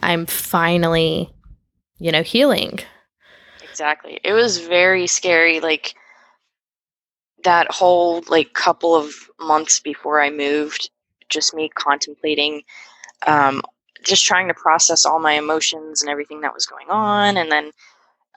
[0.00, 1.30] I'm finally,
[1.98, 2.78] you know, healing.
[3.62, 4.20] Exactly.
[4.22, 5.94] It was very scary like
[7.44, 10.90] that whole like couple of months before I moved,
[11.28, 12.62] just me contemplating
[13.26, 13.62] um
[14.02, 17.70] just trying to process all my emotions and everything that was going on and then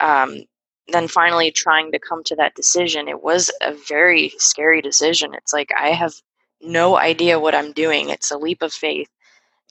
[0.01, 0.43] um
[0.87, 5.33] then finally trying to come to that decision, it was a very scary decision.
[5.33, 6.13] It's like I have
[6.61, 8.09] no idea what I'm doing.
[8.09, 9.09] It's a leap of faith.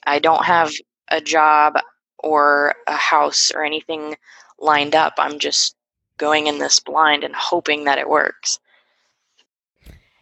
[0.06, 0.72] I don't have
[1.10, 1.74] a job
[2.18, 4.16] or a house or anything
[4.58, 5.14] lined up.
[5.18, 5.76] I'm just
[6.18, 8.58] going in this blind and hoping that it works.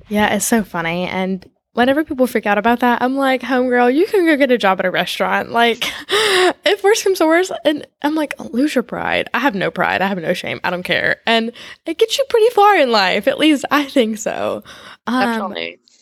[0.09, 1.07] Yeah, it's so funny.
[1.07, 4.59] And whenever people freak out about that, I'm like, homegirl, you can go get a
[4.59, 5.51] job at a restaurant.
[5.51, 9.29] Like, if worse comes to worse, and I'm like, lose your pride.
[9.33, 10.03] I have no pride.
[10.03, 10.61] I have no shame.
[10.65, 11.21] I don't care.
[11.27, 11.53] And
[11.87, 13.27] it gets you pretty far in life.
[13.27, 14.63] At least I think so.
[15.07, 15.55] Um,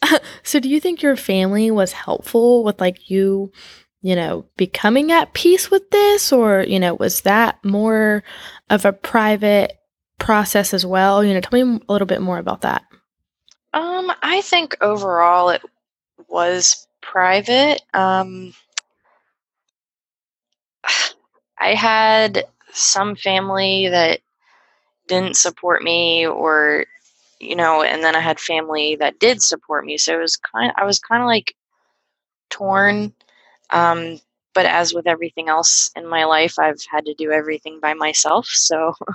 [0.42, 3.52] so, do you think your family was helpful with like you,
[4.02, 8.24] you know, becoming at peace with this, or you know, was that more
[8.70, 9.78] of a private
[10.18, 11.22] process as well?
[11.22, 12.82] You know, tell me a little bit more about that.
[13.72, 15.62] Um, I think overall it
[16.28, 17.82] was private.
[17.94, 18.54] Um,
[21.58, 24.20] I had some family that
[25.08, 26.86] didn't support me or
[27.40, 30.72] you know and then i had family that did support me so it was kind
[30.76, 31.54] i was kind of like
[32.50, 33.12] torn
[33.70, 34.18] um,
[34.54, 38.46] but as with everything else in my life i've had to do everything by myself
[38.46, 39.14] so uh,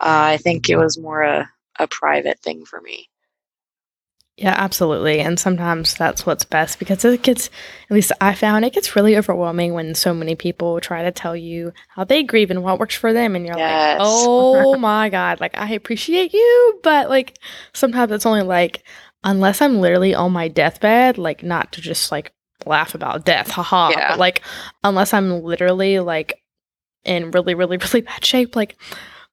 [0.00, 3.08] i think it was more a, a private thing for me
[4.40, 5.18] Yeah, absolutely.
[5.18, 7.50] And sometimes that's what's best because it gets,
[7.90, 11.34] at least I found, it gets really overwhelming when so many people try to tell
[11.34, 13.34] you how they grieve and what works for them.
[13.34, 13.98] And you're Yes.
[13.98, 16.80] like, oh my God, like I appreciate you.
[16.84, 17.36] But like
[17.72, 18.84] sometimes it's only like,
[19.24, 22.32] unless I'm literally on my deathbed, like not to just like
[22.64, 23.90] laugh about death, haha.
[23.90, 24.10] Yeah.
[24.10, 24.42] But like,
[24.84, 26.40] unless I'm literally like
[27.04, 28.76] in really, really, really bad shape, like,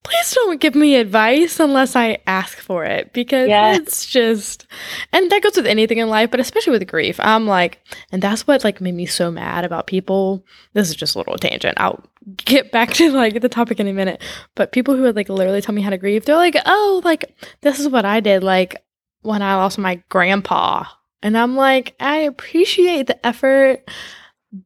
[0.05, 3.77] please don't give me advice unless I ask for it because Yes.
[3.79, 4.67] it's just,
[5.11, 7.19] and that goes with anything in life, but especially with grief.
[7.19, 7.79] I'm like,
[8.11, 10.45] and that's what like made me so mad about people.
[10.73, 11.79] This is just a little tangent.
[11.79, 12.03] I'll
[12.37, 14.21] get back to like the topic in a minute.
[14.55, 17.35] But people who would like literally tell me how to grieve, they're like, oh, like
[17.61, 18.43] this is what I did.
[18.43, 18.83] Like
[19.21, 20.85] when I lost my grandpa.
[21.23, 23.89] And I'm like, I appreciate the effort,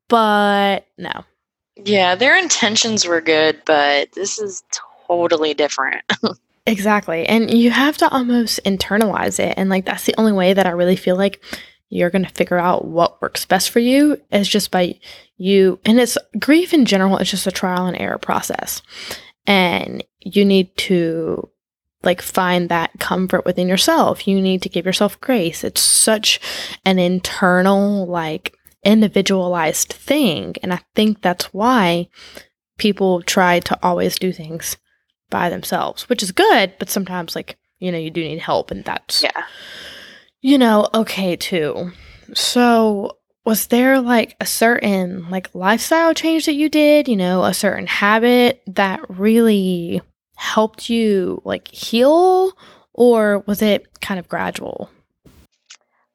[0.10, 1.12] but no.
[1.86, 4.64] Yeah, their intentions were good, but this is
[5.10, 6.04] totally different.
[6.70, 7.26] Exactly.
[7.26, 9.56] And you have to almost internalize it.
[9.58, 11.44] And like that's the only way that I really feel like
[11.90, 15.00] you're going to figure out what works best for you is just by
[15.38, 18.84] you and it's grief in general it's just a trial and error process.
[19.48, 21.50] And you need to
[22.04, 24.28] like find that comfort within yourself.
[24.28, 25.64] You need to give yourself grace.
[25.64, 26.40] It's such
[26.86, 32.10] an internal like individualized thing and I think that's why
[32.78, 34.78] people try to always do things
[35.30, 38.84] by themselves, which is good, but sometimes like, you know, you do need help and
[38.84, 39.44] that's yeah.
[40.42, 41.92] you know, okay too.
[42.34, 47.54] So, was there like a certain like lifestyle change that you did, you know, a
[47.54, 50.02] certain habit that really
[50.36, 52.54] helped you like heal
[52.94, 54.90] or was it kind of gradual?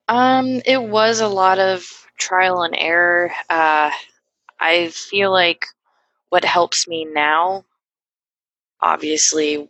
[0.08, 1.86] Um, it was a lot of
[2.18, 3.32] trial and error.
[3.48, 3.90] Uh,
[4.60, 5.66] I feel like
[6.28, 7.64] what helps me now
[8.84, 9.68] obviously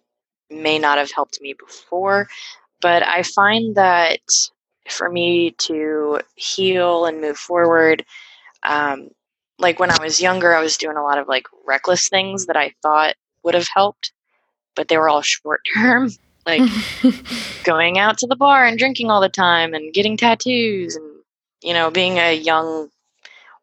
[0.50, 2.28] may not have helped me before,
[2.80, 4.20] but I find that
[4.88, 8.04] for me to heal and move forward,
[8.64, 9.08] um,
[9.58, 12.56] like when I was younger, I was doing a lot of like reckless things that
[12.56, 14.12] I thought would have helped,
[14.74, 16.10] but they were all short term.
[16.46, 16.60] Like
[17.64, 21.10] going out to the bar and drinking all the time and getting tattoos and
[21.62, 22.90] you know being a young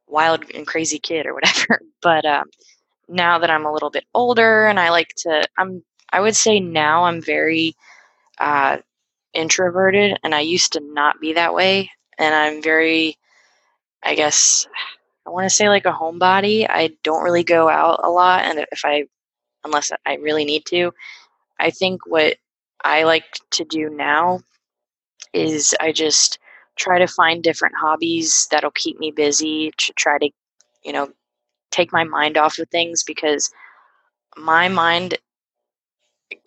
[0.07, 2.49] wild and crazy kid or whatever but um,
[3.07, 6.59] now that i'm a little bit older and i like to i'm i would say
[6.59, 7.75] now i'm very
[8.39, 8.77] uh,
[9.33, 13.17] introverted and i used to not be that way and i'm very
[14.03, 14.67] i guess
[15.27, 16.65] i want to say like a homebody.
[16.69, 19.05] I don't really go out a lot and if i
[19.63, 20.91] unless i really need to
[21.59, 22.37] i think what
[22.83, 24.41] I like to do now
[25.33, 26.39] is I just
[26.77, 30.29] try to find different hobbies that'll keep me busy to try to,
[30.83, 31.09] you know,
[31.71, 33.51] take my mind off of things because
[34.37, 35.17] my mind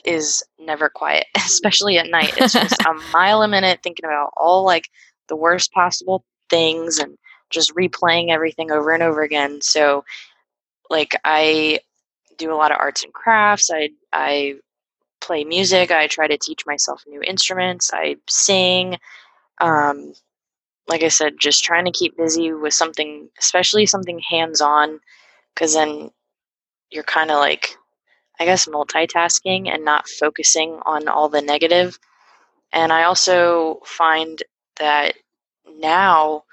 [0.05, 2.35] is never quiet, especially at night.
[2.37, 4.89] It's just a mile a minute thinking about all like
[5.29, 7.17] the worst possible things and
[7.51, 9.61] just replaying everything over and over again.
[9.61, 10.05] So
[10.91, 11.81] like I
[12.37, 13.71] do a lot of arts and crafts.
[13.73, 14.57] I I
[15.21, 15.91] play music.
[15.91, 17.91] I try to teach myself new instruments.
[17.93, 18.99] I sing.
[19.61, 20.13] Um,
[20.89, 25.01] like I said, just trying to keep busy with something, especially something hands on,
[25.55, 26.11] because then
[26.91, 27.77] you're kind of like,
[28.39, 31.99] I guess, multitasking and not focusing on all the negative.
[32.73, 34.43] And I also find
[34.77, 35.15] that
[35.79, 36.45] now,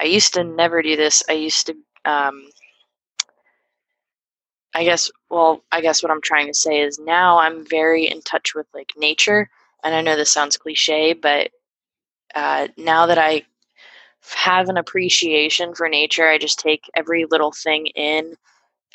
[0.00, 1.22] I used to never do this.
[1.28, 2.48] I used to, um,
[4.74, 8.22] I guess, well, I guess what I'm trying to say is now I'm very in
[8.22, 9.48] touch with like nature.
[9.82, 11.50] And I know this sounds cliche, but
[12.34, 13.42] uh, now that I
[14.32, 18.36] have an appreciation for nature, I just take every little thing in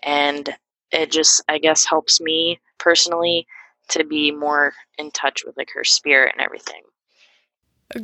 [0.04, 0.50] and
[0.92, 3.48] it just, I guess, helps me personally
[3.89, 6.82] to be more in touch with like her spirit and everything.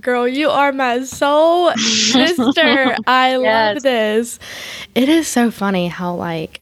[0.01, 2.97] Girl, you are my soul sister.
[3.07, 3.75] I Yes.
[3.75, 4.39] love this.
[4.95, 6.61] It is so funny how like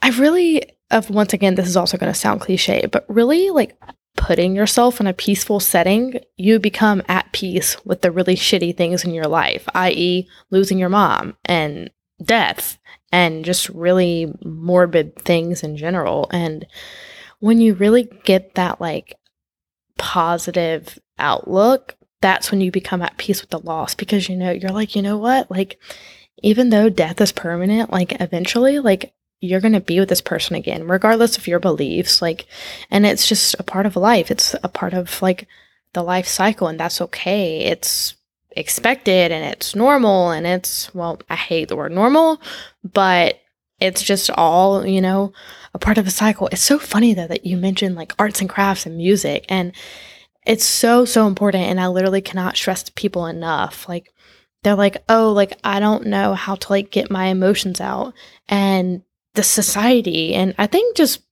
[0.00, 3.76] I really of once again this is also going to sound cliche, but really like
[4.16, 9.04] putting yourself in a peaceful setting, you become at peace with the really shitty things
[9.04, 11.90] in your life, i.e., losing your mom and
[12.22, 12.78] death
[13.10, 16.28] and just really morbid things in general.
[16.32, 16.66] And
[17.40, 19.16] when you really get that like
[19.98, 24.70] positive outlook, that's when you become at peace with the loss because you know, you're
[24.70, 25.50] like, you know what?
[25.50, 25.78] Like,
[26.42, 30.54] even though death is permanent, like, eventually, like, you're going to be with this person
[30.54, 32.22] again, regardless of your beliefs.
[32.22, 32.46] Like,
[32.90, 34.30] and it's just a part of life.
[34.30, 35.48] It's a part of like
[35.92, 37.58] the life cycle, and that's okay.
[37.58, 38.14] It's
[38.52, 40.30] expected and it's normal.
[40.30, 42.40] And it's, well, I hate the word normal,
[42.84, 43.40] but
[43.80, 45.32] it's just all, you know,
[45.74, 46.48] a part of a cycle.
[46.52, 49.44] It's so funny though that you mentioned like arts and crafts and music.
[49.48, 49.72] And
[50.46, 53.88] it's so so important and I literally cannot stress people enough.
[53.88, 54.12] Like
[54.62, 58.14] they're like, "Oh, like I don't know how to like get my emotions out."
[58.48, 59.02] And
[59.34, 61.22] the society and I think just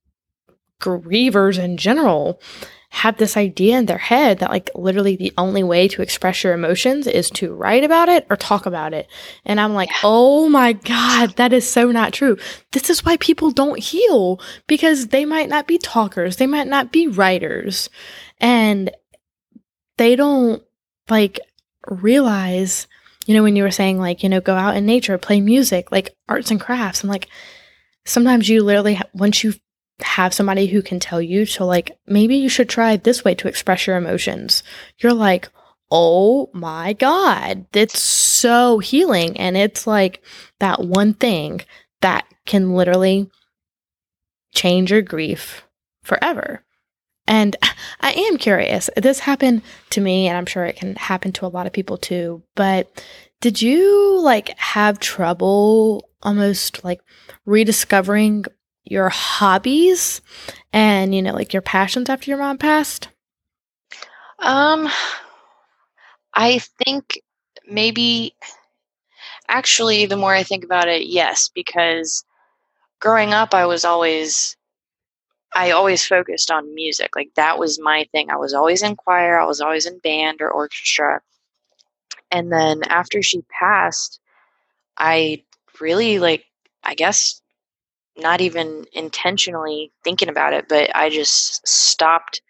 [0.79, 2.41] grievers in general
[2.93, 6.53] have this idea in their head that like literally the only way to express your
[6.53, 9.07] emotions is to write about it or talk about it.
[9.45, 10.01] And I'm like, yeah.
[10.03, 12.37] "Oh my god, that is so not true."
[12.73, 16.91] This is why people don't heal because they might not be talkers, they might not
[16.91, 17.89] be writers.
[18.41, 18.91] And
[19.97, 20.61] they don't
[21.09, 21.39] like
[21.87, 22.87] realize,
[23.25, 25.93] you know, when you were saying like, you know, go out in nature, play music,
[25.93, 27.03] like arts and crafts.
[27.03, 27.29] I'm like
[28.05, 29.53] sometimes you literally, once you
[30.01, 33.47] have somebody who can tell you to like, maybe you should try this way to
[33.47, 34.63] express your emotions,
[34.99, 35.49] you're like,
[35.91, 39.37] oh my God, it's so healing.
[39.37, 40.23] And it's like
[40.59, 41.61] that one thing
[42.01, 43.29] that can literally
[44.53, 45.63] change your grief
[46.03, 46.63] forever.
[47.27, 47.55] And
[48.01, 48.89] I am curious.
[48.97, 49.61] This happened
[49.91, 52.43] to me, and I'm sure it can happen to a lot of people too.
[52.55, 53.03] But
[53.41, 57.01] did you like have trouble almost like
[57.45, 58.45] rediscovering
[58.83, 60.21] your hobbies
[60.71, 63.09] and, you know, like your passions after your mom passed?
[64.39, 64.89] Um,
[66.33, 67.19] I think
[67.67, 68.35] maybe
[69.47, 72.23] actually, the more I think about it, yes, because
[72.99, 74.55] growing up, I was always
[75.53, 77.15] I always focused on music.
[77.15, 78.29] Like that was my thing.
[78.29, 81.21] I was always in choir, I was always in band or orchestra.
[82.31, 84.19] And then after she passed,
[84.97, 85.43] I
[85.79, 86.45] really like
[86.83, 87.41] I guess
[88.17, 92.41] not even intentionally thinking about it, but I just stopped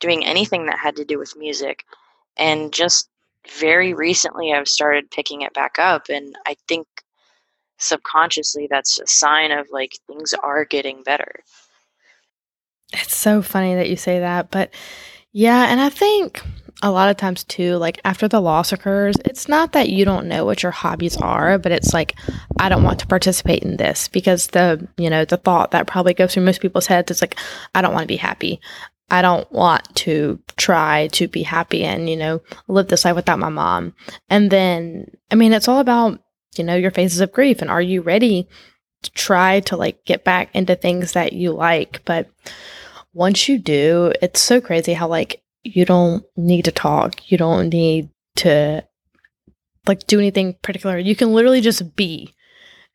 [0.00, 1.84] doing anything that had to do with music.
[2.36, 3.08] And just
[3.58, 6.86] very recently I've started picking it back up and I think
[7.78, 11.40] subconsciously that's a sign of like things are getting better.
[12.92, 14.72] It's so funny that you say that, but
[15.32, 16.42] yeah, and I think
[16.82, 20.26] a lot of times too, like after the loss occurs, it's not that you don't
[20.26, 22.14] know what your hobbies are, but it's like
[22.58, 26.14] I don't want to participate in this because the, you know, the thought that probably
[26.14, 27.36] goes through most people's heads is like
[27.74, 28.60] I don't want to be happy.
[29.10, 33.38] I don't want to try to be happy and, you know, live this life without
[33.38, 33.94] my mom.
[34.28, 36.20] And then I mean, it's all about,
[36.56, 38.48] you know, your phases of grief and are you ready
[39.02, 42.28] to try to like get back into things that you like, but
[43.12, 47.30] once you do, it's so crazy how like you don't need to talk.
[47.30, 48.84] You don't need to
[49.86, 50.98] like do anything particular.
[50.98, 52.34] You can literally just be.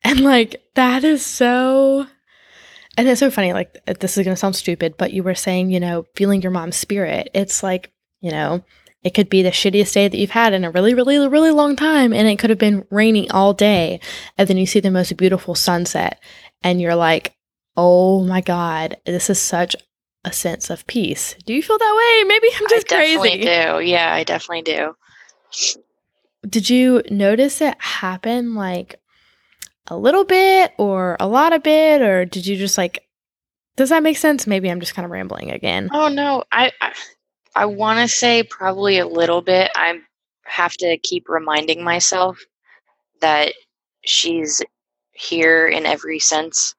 [0.02, 2.06] And like that is so
[2.96, 5.34] and it's so funny like uh, this is going to sound stupid, but you were
[5.34, 7.28] saying, you know, feeling your mom's spirit.
[7.34, 8.64] It's like, you know,
[9.02, 11.76] it could be the shittiest day that you've had in a really, really, really long
[11.76, 12.12] time.
[12.12, 14.00] And it could have been raining all day.
[14.36, 16.18] And then you see the most beautiful sunset.
[16.62, 17.34] And you're like,
[17.76, 19.74] oh my God, this is such
[20.24, 21.34] a sense of peace.
[21.46, 22.28] Do you feel that way?
[22.28, 23.12] Maybe I'm just crazy.
[23.12, 23.90] I definitely do.
[23.90, 24.96] Yeah, I definitely do.
[26.48, 29.00] Did you notice it happen like
[29.88, 33.04] a little bit or a lot of bit or did you just like
[33.76, 34.46] does that make sense?
[34.46, 35.88] Maybe I'm just kind of rambling again.
[35.92, 36.92] Oh no, I I,
[37.54, 39.70] I want to say probably a little bit.
[39.74, 40.00] I
[40.44, 42.38] have to keep reminding myself
[43.20, 43.54] that
[44.04, 44.62] she's
[45.12, 46.74] here in every sense.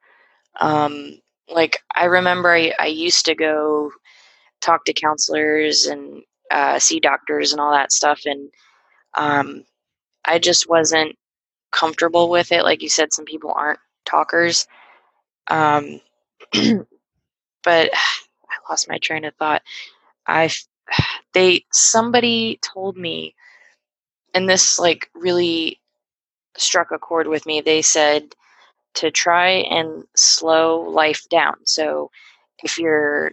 [0.60, 1.20] Um,
[1.52, 3.92] like I remember I, I used to go
[4.62, 8.50] talk to counselors and uh, see doctors and all that stuff, and
[9.16, 9.64] um,
[10.26, 11.16] I just wasn't
[11.72, 12.64] comfortable with it.
[12.64, 14.68] Like you said, some people aren't talkers.
[15.48, 16.02] Um,
[16.54, 16.86] but
[17.64, 19.62] I lost my train of thought.
[20.28, 20.50] I
[21.34, 23.36] they somebody told me,
[24.34, 25.80] and this like really
[26.58, 27.62] struck a chord with me.
[27.62, 28.36] They said
[28.96, 31.56] to try and slow life down.
[31.66, 32.12] So
[32.64, 33.32] if you're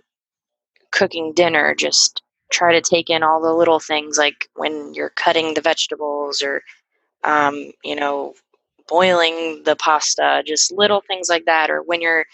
[0.91, 5.55] cooking dinner, just try to take in all the little things like when you're cutting
[5.55, 6.63] the vegetables or,
[7.25, 8.35] um, you know,
[8.89, 11.71] boiling the pasta, just little things like that.
[11.71, 12.25] Or when you're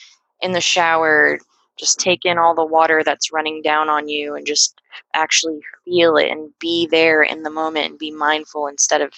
[0.41, 1.39] in the shower,
[1.77, 4.81] just take in all the water that's running down on you and just
[5.15, 9.13] actually feel it and be there in the moment and be mindful instead of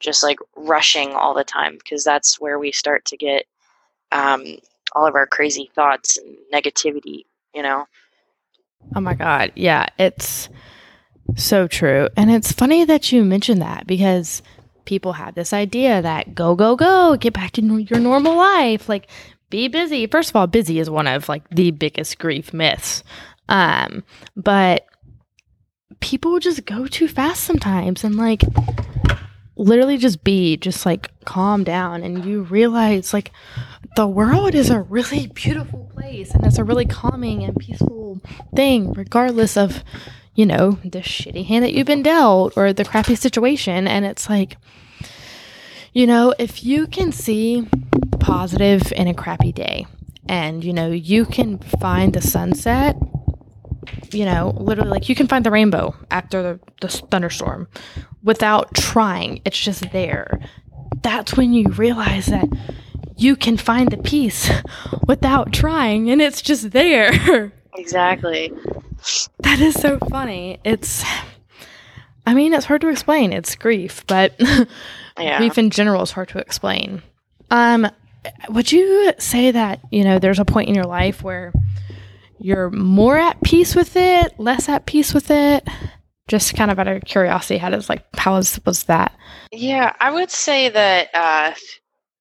[0.00, 3.46] just like rushing all the time because that's where we start to get
[4.12, 4.58] um,
[4.92, 7.86] all of our crazy thoughts and negativity, you know?
[8.94, 9.52] Oh my God.
[9.54, 10.48] Yeah, it's
[11.36, 12.08] so true.
[12.16, 14.42] And it's funny that you mentioned that because
[14.84, 18.88] people have this idea that go, go, go, get back to your normal life.
[18.88, 19.08] Like,
[19.50, 20.06] be busy.
[20.06, 23.02] First of all, busy is one of like the biggest grief myths.
[23.48, 24.04] Um,
[24.36, 24.86] but
[26.00, 28.42] people just go too fast sometimes and like
[29.56, 33.30] literally just be, just like calm down and you realize like
[33.96, 38.20] the world is a really beautiful place and it's a really calming and peaceful
[38.54, 39.84] thing, regardless of,
[40.34, 43.86] you know, the shitty hand that you've been dealt or the crappy situation.
[43.86, 44.56] And it's like,
[45.92, 47.68] you know, if you can see
[48.18, 49.86] positive in a crappy day
[50.28, 52.96] and, you know, you can find the sunset,
[54.10, 57.68] you know, literally like you can find the rainbow after the, the thunderstorm
[58.24, 60.40] without trying, it's just there.
[61.02, 62.48] That's when you realize that
[63.16, 64.50] you can find the peace
[65.06, 67.52] without trying and it's just there.
[67.76, 68.52] Exactly.
[69.40, 70.60] That is so funny.
[70.64, 71.02] It's,
[72.24, 73.32] I mean, it's hard to explain.
[73.32, 74.32] It's grief, but
[75.18, 75.38] Yeah.
[75.38, 77.02] grief in general is hard to explain.
[77.50, 77.88] Um,
[78.48, 81.52] would you say that you know there's a point in your life where
[82.38, 85.66] you're more at peace with it, less at peace with it?
[86.26, 89.12] Just kind of out of curiosity, how does like how was was that?
[89.52, 91.08] Yeah, I would say that.
[91.14, 91.52] Uh,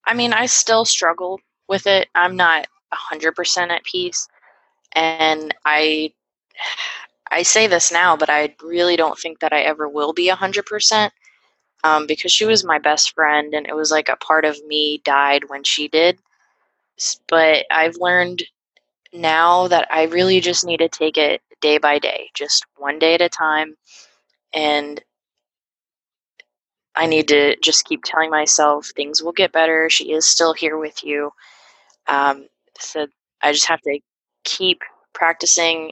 [0.05, 1.39] I mean, I still struggle
[1.69, 2.09] with it.
[2.13, 4.27] I'm not hundred percent at peace,
[4.93, 6.11] and I,
[7.31, 10.65] I say this now, but I really don't think that I ever will be hundred
[10.65, 11.13] percent,
[11.85, 15.01] um, because she was my best friend, and it was like a part of me
[15.05, 16.19] died when she did.
[17.29, 18.43] But I've learned
[19.13, 23.13] now that I really just need to take it day by day, just one day
[23.13, 23.75] at a time,
[24.53, 25.03] and
[26.95, 29.89] I need to just keep telling myself things will get better.
[29.89, 31.31] She is still here with you.
[32.07, 32.47] Um,
[32.79, 33.07] so
[33.41, 33.99] I just have to
[34.43, 34.81] keep
[35.13, 35.91] practicing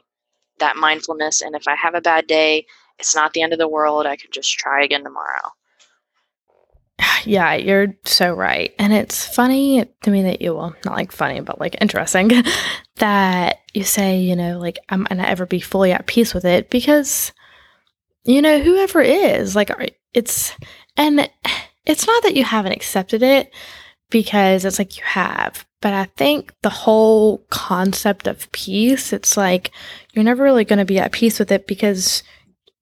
[0.60, 1.42] that mindfulness.
[1.42, 2.66] And if I have a bad day,
[3.00, 4.06] it's not the end of the world.
[4.06, 5.52] I can just try again tomorrow.
[7.24, 8.74] Yeah, you're so right.
[8.80, 12.32] And it's funny to me that you, well, not like funny, but like interesting
[12.96, 16.46] that you say, you know, like, I'm going to ever be fully at peace with
[16.46, 17.32] it because,
[18.24, 19.72] you know, whoever is, like,
[20.14, 20.54] it's,
[20.98, 21.30] and
[21.86, 23.52] it's not that you haven't accepted it
[24.10, 29.72] because it's like you have, but I think the whole concept of peace, it's like
[30.14, 32.22] you're never really going to be at peace with it because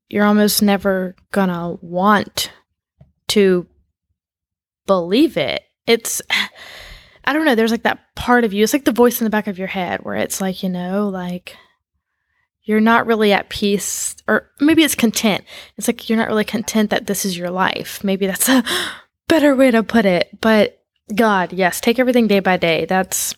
[0.09, 2.51] you're almost never going to want
[3.29, 3.67] to
[4.87, 5.61] believe it.
[5.85, 6.21] It's
[7.23, 8.63] I don't know, there's like that part of you.
[8.63, 11.09] It's like the voice in the back of your head where it's like, you know,
[11.09, 11.55] like
[12.69, 15.43] you're not really at peace or maybe it's content.
[15.75, 18.03] It's like you're not really content that this is your life.
[18.03, 18.63] Maybe that's a
[19.27, 20.39] better way to put it.
[20.39, 20.79] But
[21.15, 22.85] God, yes, take everything day by day.
[22.85, 23.33] That's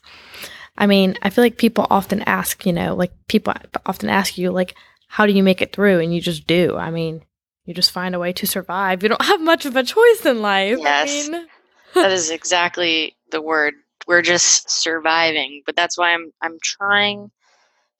[0.77, 3.53] I mean, I feel like people often ask, you know, like people
[3.85, 4.75] often ask you like
[5.07, 6.75] how do you make it through and you just do.
[6.75, 7.23] I mean,
[7.63, 9.01] you just find a way to survive.
[9.01, 10.77] You don't have much of a choice in life.
[10.77, 11.29] Yes.
[11.29, 11.47] I mean,
[11.93, 13.75] that is exactly the word.
[14.07, 17.31] We're just surviving, but that's why I'm I'm trying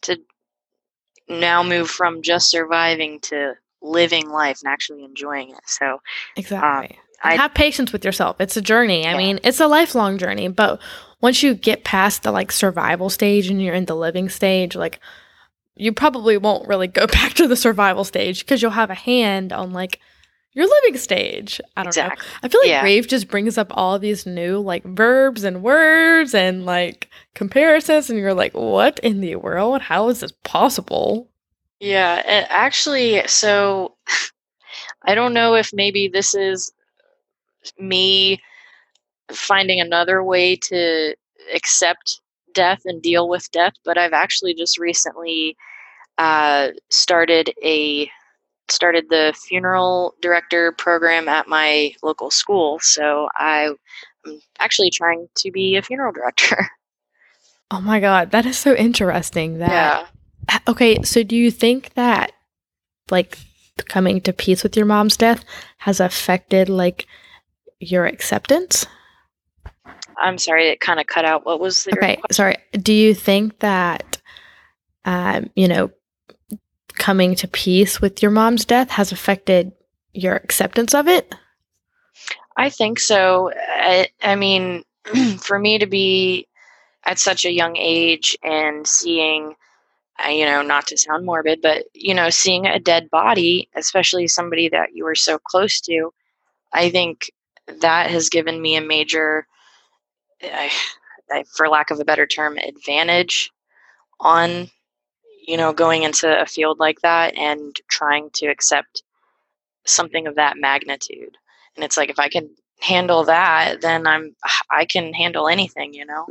[0.01, 0.19] to
[1.39, 5.61] now move from just surviving to living life and actually enjoying it.
[5.65, 5.99] So um,
[6.36, 6.99] exactly.
[7.23, 8.39] I- have patience with yourself.
[8.39, 9.05] It's a journey.
[9.07, 9.17] I Yeah.
[9.17, 10.79] mean, it's a lifelong journey, but
[11.21, 14.99] once you get past the like survival stage and you're in the living stage, like
[15.75, 19.53] you probably won't really go back to the survival stage because you'll have a hand
[19.53, 19.99] on like
[20.53, 21.61] your living stage.
[21.77, 22.09] I don't know.
[22.43, 22.81] I feel like Yeah.
[22.81, 28.19] grief just brings up all these new like verbs and words and like comparisons, and
[28.19, 29.81] you're like, what in the world?
[29.81, 31.29] How is this possible?
[31.79, 33.95] Yeah, actually, so
[35.03, 36.71] I don't know if maybe this is
[37.79, 38.39] me
[39.31, 41.15] finding another way to
[41.53, 42.21] accept
[42.53, 45.55] death and deal with death, but I've actually just recently
[46.17, 48.11] uh, started a
[48.70, 52.80] started the funeral director program at my local school.
[52.82, 53.74] So I
[54.26, 56.70] am actually trying to be a funeral director.
[57.74, 59.59] Oh my god, that is so interesting.
[59.59, 60.09] That
[60.49, 60.59] yeah.
[60.68, 61.01] okay.
[61.03, 62.34] So do you think that
[63.09, 63.38] like
[63.86, 65.45] coming to peace with your mom's death
[65.78, 67.07] has affected like
[67.80, 68.86] your acceptance?
[70.18, 71.45] I'm sorry, it kind of cut out.
[71.45, 72.57] What was the Okay, sorry.
[72.74, 74.22] Do you think that,
[75.05, 75.91] um, you know,
[77.01, 79.71] coming to peace with your mom's death has affected
[80.13, 81.33] your acceptance of it?
[82.55, 83.51] I think so.
[83.57, 84.83] I, I mean,
[85.39, 86.47] for me to be
[87.03, 89.55] at such a young age and seeing,
[90.29, 94.69] you know, not to sound morbid, but, you know, seeing a dead body, especially somebody
[94.69, 96.13] that you were so close to,
[96.71, 97.31] I think
[97.81, 99.47] that has given me a major,
[100.43, 100.71] I,
[101.31, 103.49] I, for lack of a better term, advantage
[104.19, 104.69] on,
[105.51, 109.03] you know, going into a field like that and trying to accept
[109.85, 111.37] something of that magnitude.
[111.75, 112.49] And it's like if I can
[112.79, 114.33] handle that, then I'm
[114.71, 116.27] I can handle anything, you know.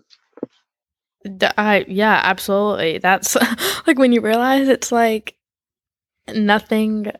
[1.58, 2.96] I yeah, absolutely.
[2.96, 3.36] That's
[3.86, 5.36] like when you realize it's like
[6.26, 7.12] nothing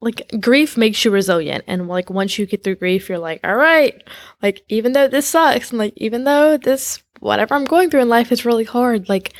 [0.00, 3.56] like grief makes you resilient and like once you get through grief you're like all
[3.56, 4.06] right
[4.42, 8.08] like even though this sucks and like even though this whatever i'm going through in
[8.08, 9.32] life is really hard like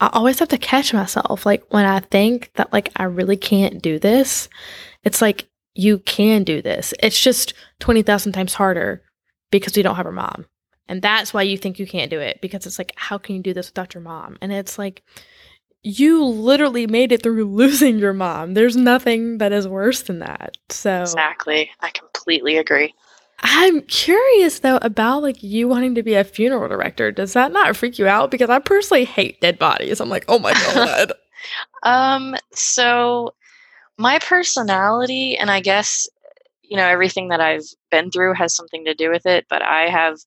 [0.00, 1.46] I always have to catch myself.
[1.46, 4.48] Like when I think that like I really can't do this,
[5.04, 6.92] it's like you can do this.
[7.00, 9.02] It's just 20,000 times harder
[9.50, 10.46] because we don't have our mom.
[10.88, 13.42] And that's why you think you can't do it because it's like, how can you
[13.42, 14.38] do this without your mom?
[14.40, 15.02] And it's like,
[15.82, 18.54] you literally made it through losing your mom.
[18.54, 20.56] There's nothing that is worse than that.
[20.68, 21.70] So, exactly.
[21.80, 22.94] I completely agree.
[23.40, 27.12] I'm curious though about like you wanting to be a funeral director.
[27.12, 28.30] Does that not freak you out?
[28.30, 30.00] Because I personally hate dead bodies.
[30.00, 31.12] I'm like, oh my god.
[31.82, 33.34] um, so
[33.98, 36.08] my personality and I guess
[36.62, 39.88] you know everything that I've been through has something to do with it, but I
[39.88, 40.18] have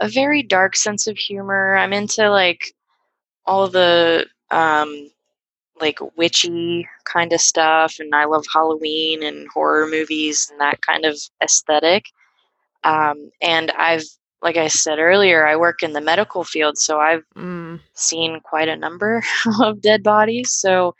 [0.00, 1.76] a very dark sense of humor.
[1.76, 2.74] I'm into like
[3.44, 5.10] all the um
[5.80, 11.04] like witchy kind of stuff and I love Halloween and horror movies and that kind
[11.04, 12.06] of aesthetic.
[12.86, 14.04] Um, and I've,
[14.42, 17.80] like I said earlier, I work in the medical field, so I've mm.
[17.94, 19.22] seen quite a number
[19.60, 20.52] of dead bodies.
[20.52, 20.94] So,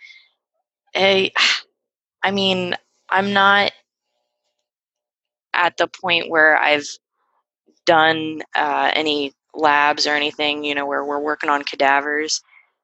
[0.95, 1.31] I,
[2.25, 2.75] I mean,
[3.09, 3.71] I'm not
[5.55, 6.89] at the point where I've
[7.85, 12.43] done uh, any labs or anything, you know, where we're working on cadavers.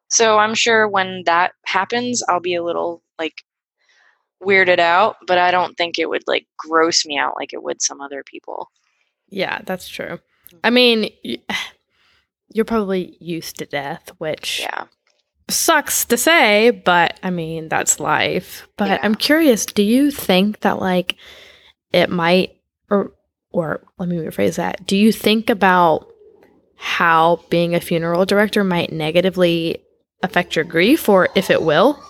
[0.08, 3.42] So I'm sure when that happens, I'll be a little like
[4.42, 7.82] weirded out, but I don't think it would like gross me out like it would
[7.82, 8.68] some other people.
[9.32, 10.20] Yeah, that's true.
[10.62, 11.10] I mean,
[12.52, 14.84] you're probably used to death, which yeah.
[15.48, 18.68] sucks to say, but I mean, that's life.
[18.76, 18.98] But yeah.
[19.02, 21.16] I'm curious, do you think that like
[21.92, 22.56] it might
[22.90, 23.12] or
[23.52, 24.86] or let me rephrase that.
[24.86, 26.08] Do you think about
[26.76, 29.84] how being a funeral director might negatively
[30.22, 32.02] affect your grief or if it will?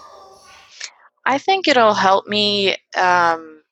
[1.27, 3.63] I think it'll help me um,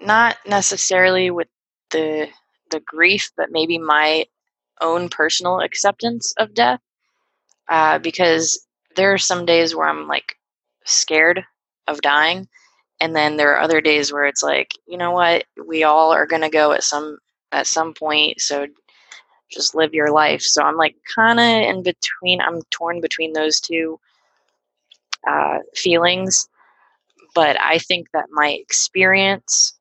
[0.00, 1.48] not necessarily with
[1.90, 2.28] the
[2.70, 4.26] the grief, but maybe my
[4.80, 6.80] own personal acceptance of death.
[7.68, 8.66] Uh, because
[8.96, 10.36] there are some days where I'm like
[10.84, 11.44] scared
[11.88, 12.48] of dying,
[13.00, 16.26] and then there are other days where it's like, you know what, we all are
[16.26, 17.18] gonna go at some
[17.52, 18.66] at some point, so
[19.50, 20.42] just live your life.
[20.42, 22.40] So I'm like kind of in between.
[22.40, 23.98] I'm torn between those two
[25.26, 26.48] uh, feelings,
[27.34, 29.75] but I think that my experience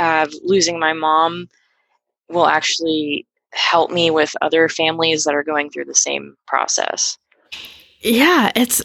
[0.00, 1.48] of losing my mom
[2.28, 7.18] will actually help me with other families that are going through the same process.
[8.00, 8.82] Yeah, it's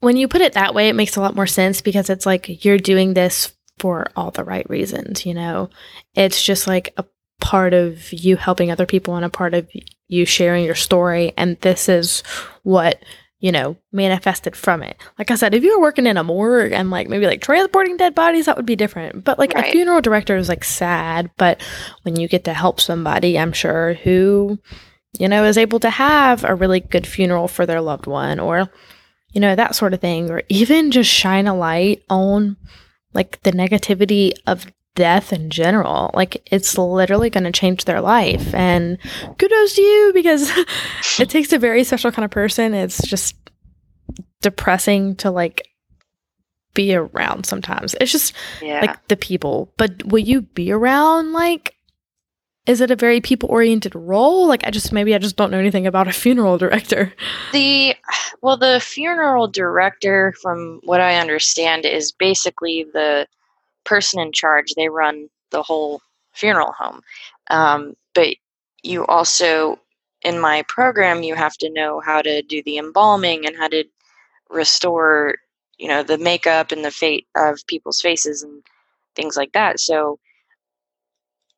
[0.00, 2.64] when you put it that way, it makes a lot more sense because it's like
[2.64, 5.70] you're doing this for all the right reasons, you know?
[6.14, 7.04] It's just like a
[7.40, 9.68] part of you helping other people and a part of
[10.08, 11.32] you sharing your story.
[11.36, 12.22] And this is
[12.62, 13.02] what
[13.40, 14.96] you know, manifested from it.
[15.18, 17.96] Like I said, if you were working in a morgue and like maybe like transporting
[17.96, 19.24] dead bodies, that would be different.
[19.24, 19.68] But like right.
[19.68, 21.30] a funeral director is like sad.
[21.36, 21.62] But
[22.02, 24.58] when you get to help somebody, I'm sure, who,
[25.18, 28.70] you know, is able to have a really good funeral for their loved one or,
[29.32, 32.56] you know, that sort of thing, or even just shine a light on
[33.14, 34.66] like the negativity of
[34.98, 36.10] death in general.
[36.12, 38.52] Like it's literally going to change their life.
[38.52, 38.98] And
[39.38, 40.50] kudos to you because
[41.20, 42.74] it takes a very special kind of person.
[42.74, 43.36] It's just
[44.42, 45.68] depressing to like
[46.74, 47.94] be around sometimes.
[48.00, 48.80] It's just yeah.
[48.80, 49.72] like the people.
[49.76, 51.76] But will you be around like
[52.66, 54.48] is it a very people oriented role?
[54.48, 57.14] Like I just maybe I just don't know anything about a funeral director.
[57.52, 57.94] The
[58.42, 63.28] well the funeral director from what I understand is basically the
[63.88, 64.74] person in charge.
[64.74, 67.00] They run the whole funeral home.
[67.50, 68.34] Um, but
[68.82, 69.78] you also,
[70.22, 73.84] in my program, you have to know how to do the embalming and how to
[74.50, 75.36] restore,
[75.78, 78.62] you know, the makeup and the fate of people's faces and
[79.16, 79.80] things like that.
[79.80, 80.18] So,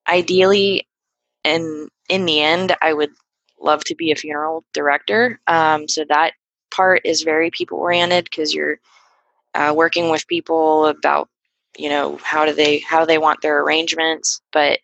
[0.08, 0.86] ideally,
[1.44, 3.10] in in the end, I would
[3.60, 5.40] love to be a funeral director.
[5.46, 6.32] Um, so that
[6.70, 8.78] part is very people oriented because you're
[9.54, 11.28] uh, working with people about
[11.76, 14.40] you know how do they how they want their arrangements.
[14.52, 14.80] But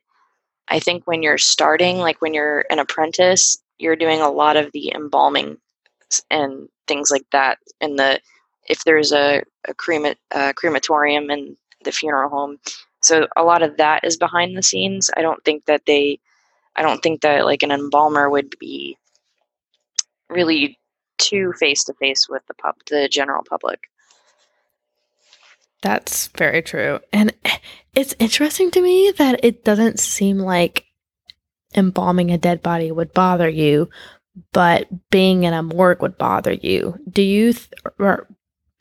[0.68, 4.72] i think when you're starting like when you're an apprentice you're doing a lot of
[4.72, 5.56] the embalming
[6.30, 8.20] and things like that and the
[8.68, 12.58] if there's a, a crema, uh, crematorium in the funeral home.
[13.00, 15.08] So a lot of that is behind the scenes.
[15.16, 16.18] I don't think that they
[16.76, 18.96] i don't think that like an embalmer would be
[20.28, 20.78] really
[21.18, 23.88] too face to face with the pub the general public
[25.86, 26.98] that's very true.
[27.12, 27.32] And
[27.94, 30.84] it's interesting to me that it doesn't seem like
[31.76, 33.88] embalming a dead body would bother you,
[34.52, 36.98] but being in a morgue would bother you.
[37.08, 37.70] Do you, th-
[38.00, 38.26] or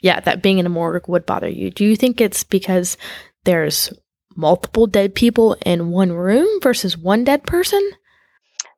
[0.02, 1.70] yeah, that being in a morgue would bother you.
[1.70, 2.98] Do you think it's because
[3.44, 3.94] there's
[4.36, 7.88] multiple dead people in one room versus one dead person?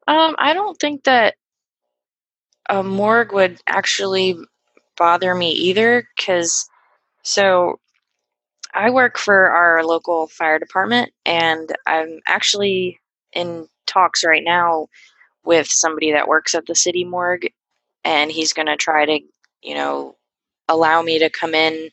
[0.05, 1.35] Um, I don't think that
[2.69, 4.37] a morgue would actually
[4.97, 6.67] bother me either because
[7.23, 7.79] so
[8.77, 12.99] I work for our local fire department and I'm actually
[13.33, 14.87] in talks right now
[15.43, 17.47] with somebody that works at the city morgue
[18.03, 19.19] and he's going to try to,
[19.63, 20.15] you know,
[20.69, 21.89] allow me to come in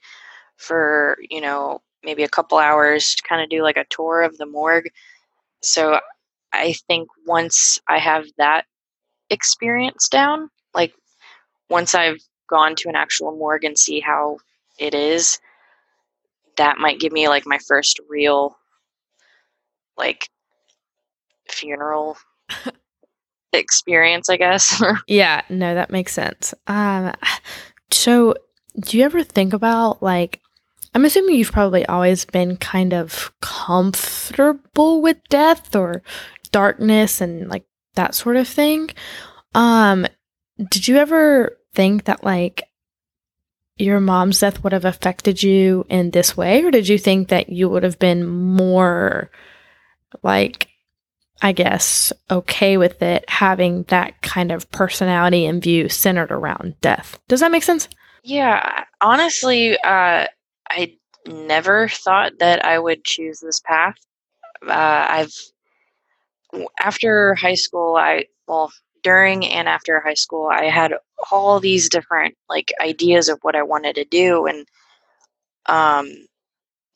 [0.58, 4.36] for, you know, maybe a couple hours to kind of do like a tour of
[4.36, 4.90] the morgue.
[5.62, 5.98] So
[6.52, 8.66] I think once I have that
[9.30, 10.92] experience down, like
[11.70, 12.20] once I've
[12.50, 14.36] gone to an actual morgue and see how
[14.78, 15.38] it is,
[16.56, 18.56] that might give me like my first real
[19.96, 20.28] like
[21.48, 22.16] funeral
[23.52, 24.82] experience, I guess.
[25.08, 26.54] yeah, no, that makes sense.
[26.66, 27.12] Um
[27.90, 28.34] so
[28.80, 30.40] do you ever think about like
[30.94, 36.02] I'm assuming you've probably always been kind of comfortable with death or
[36.52, 38.90] darkness and like that sort of thing.
[39.54, 40.06] Um
[40.70, 42.62] did you ever think that like
[43.76, 47.48] your mom's death would have affected you in this way or did you think that
[47.48, 49.30] you would have been more
[50.22, 50.68] like
[51.42, 57.18] I guess okay with it having that kind of personality and view centered around death.
[57.28, 57.88] Does that make sense?
[58.22, 60.26] Yeah, honestly, uh,
[60.70, 60.96] I
[61.26, 63.96] never thought that I would choose this path.
[64.66, 65.34] Uh, I've
[66.80, 68.72] after high school, I well
[69.04, 70.94] during and after high school, I had
[71.30, 74.66] all these different like ideas of what I wanted to do, and
[75.66, 76.10] um,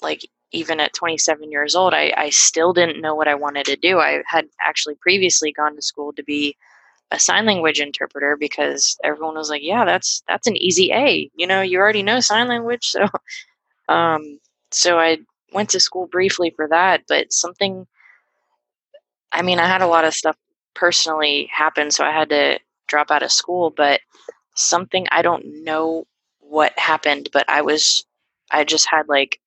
[0.03, 3.77] like even at 27 years old, I, I still didn't know what I wanted to
[3.77, 3.99] do.
[4.01, 6.57] I had actually previously gone to school to be
[7.13, 11.31] a sign language interpreter because everyone was like, "Yeah, that's that's an easy A.
[11.37, 12.95] You know, you already know sign language."
[13.89, 14.41] So, um,
[14.71, 15.19] so I
[15.55, 17.87] went to school briefly for that, but something.
[19.33, 20.37] I mean, I had a lot of stuff
[20.79, 23.71] personally happened, so I had to drop out of school.
[23.71, 24.01] But
[24.55, 26.07] something I don't know
[26.41, 28.07] what happened, but I was,
[28.51, 29.41] I just had like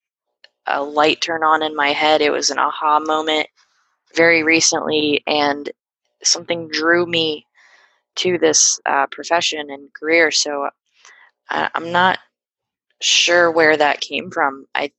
[0.68, 2.22] a light turn on in my head.
[2.22, 3.48] It was an aha moment
[4.16, 5.70] very recently, and
[6.24, 7.48] something drew me
[8.18, 10.32] to this uh, profession and career.
[10.32, 10.70] So
[11.50, 12.20] uh, I'm not
[13.02, 14.66] sure where that came from.
[14.76, 14.92] I,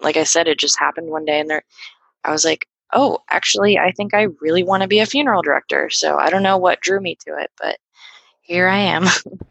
[0.00, 1.62] like I said, it just happened one day, and there,
[2.24, 5.90] I was like, oh, actually, I think I really want to be a funeral director.
[5.90, 7.78] So I don't know what drew me to it, but
[8.48, 9.06] here I am.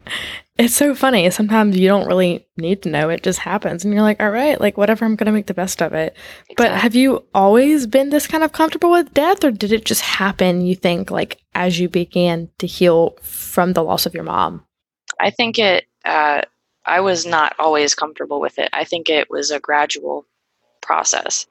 [0.58, 1.30] it's so funny.
[1.30, 3.08] Sometimes you don't really need to know.
[3.08, 3.84] It just happens.
[3.84, 6.16] And you're like, all right, like whatever, I'm going to make the best of it.
[6.48, 6.54] Exactly.
[6.56, 10.02] But have you always been this kind of comfortable with death or did it just
[10.02, 14.64] happen, you think, like as you began to heal from the loss of your mom?
[15.20, 16.42] I think it, uh,
[16.84, 18.68] I was not always comfortable with it.
[18.72, 20.26] I think it was a gradual
[20.80, 21.46] process.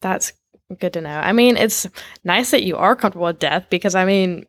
[0.00, 0.32] That's
[0.78, 1.18] good to know.
[1.20, 1.86] I mean, it's
[2.24, 4.46] nice that you are comfortable with death because, I mean,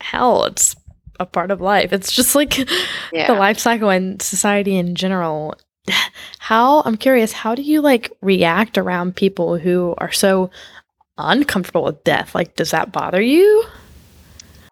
[0.00, 0.76] hell, it's
[1.20, 1.92] a part of life.
[1.92, 2.58] It's just like
[3.12, 3.26] yeah.
[3.26, 5.54] the life cycle and society in general.
[6.38, 10.50] How I'm curious, how do you like react around people who are so
[11.18, 12.34] uncomfortable with death?
[12.34, 13.64] Like, does that bother you?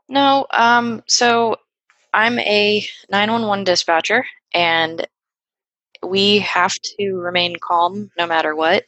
[0.08, 0.46] No.
[0.52, 1.02] Um.
[1.06, 1.56] So
[2.14, 4.24] I'm a 911 dispatcher,
[4.54, 5.06] and
[6.02, 8.84] we have to remain calm no matter what.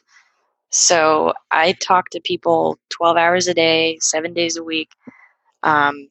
[0.71, 4.91] So I talk to people 12 hours a day, seven days a week.
[5.63, 6.09] Um,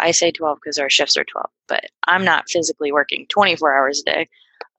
[0.00, 4.00] I say 12 because our shifts are 12, but I'm not physically working 24 hours
[4.00, 4.28] a day.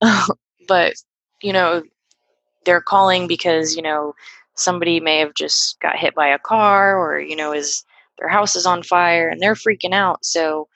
[0.67, 0.93] but,
[1.41, 1.83] you know,
[2.65, 4.13] they're calling because, you know,
[4.55, 7.83] somebody may have just got hit by a car or, you know, is
[8.19, 10.23] their house is on fire and they're freaking out.
[10.25, 10.67] So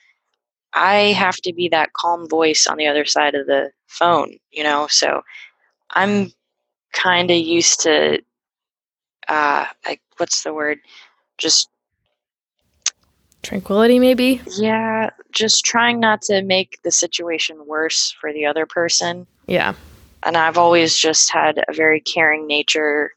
[0.74, 4.64] I have to be that calm voice on the other side of the phone, you
[4.64, 4.88] know?
[4.90, 5.22] So
[5.92, 6.32] I'm
[6.94, 8.20] kind of used to,
[9.28, 10.80] uh, like, what's the word?
[11.38, 11.70] Just
[13.44, 14.42] tranquility maybe?
[14.58, 19.28] Yeah just trying not to make the situation worse for the other person.
[19.46, 19.76] Yeah.
[20.24, 23.12] And i've always just had a very caring nature.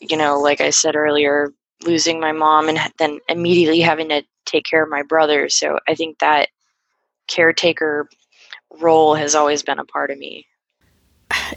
[0.00, 1.52] You know like i said earlier
[1.84, 5.48] losing my mom and then immediately having to take care of my brother.
[5.48, 6.48] So i think that
[7.28, 8.08] caretaker
[8.80, 10.46] role has always been a part of me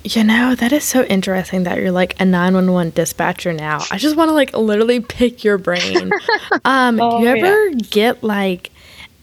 [0.03, 3.80] you know, that is so interesting that you're like a 911 dispatcher now.
[3.91, 6.11] I just want to like literally pick your brain.
[6.65, 7.80] um, oh, do you ever yeah.
[7.89, 8.71] get like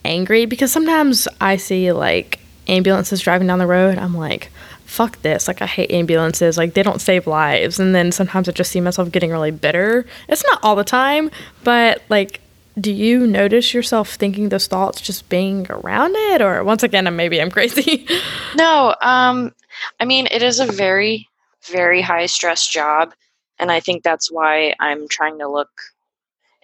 [0.04, 0.46] angry?
[0.46, 3.98] Because sometimes I see like ambulances driving down the road.
[3.98, 4.50] I'm like,
[4.90, 5.46] fuck this.
[5.46, 6.58] Like, I hate ambulances.
[6.58, 7.78] Like, they don't save lives.
[7.78, 10.04] And then sometimes I just see myself getting really bitter.
[10.28, 11.30] It's not all the time,
[11.62, 12.40] but like,
[12.80, 17.40] do you notice yourself thinking those thoughts just being around it or once again maybe
[17.40, 18.06] i'm crazy
[18.56, 19.52] no um
[19.98, 21.28] I mean, it is a very,
[21.70, 23.14] very high stress job.
[23.58, 25.70] And I think that's why I'm trying to look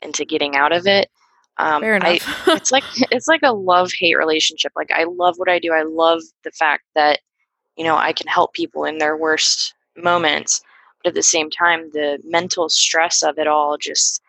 [0.02, 1.10] into getting out of it.
[1.58, 2.44] Um, Fair I, enough.
[2.48, 4.72] it's like it's like a love hate relationship.
[4.76, 5.72] Like I love what I do.
[5.72, 7.20] I love the fact that
[7.76, 10.60] you know I can help people in their worst moments,
[11.02, 14.20] but at the same time, the mental stress of it all just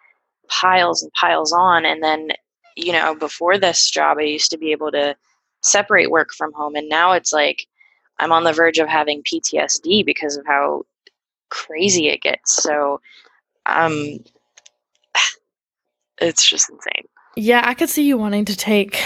[0.49, 1.85] piles and piles on.
[1.85, 2.29] And then
[2.75, 5.15] you know, before this job, I used to be able to
[5.61, 7.65] separate work from home, and now it's like
[8.19, 10.83] I'm on the verge of having PTSD because of how
[11.49, 12.61] crazy it gets.
[12.61, 13.01] So,
[13.65, 14.19] um,
[16.21, 17.05] it's just insane.
[17.35, 19.01] yeah, I could see you wanting to take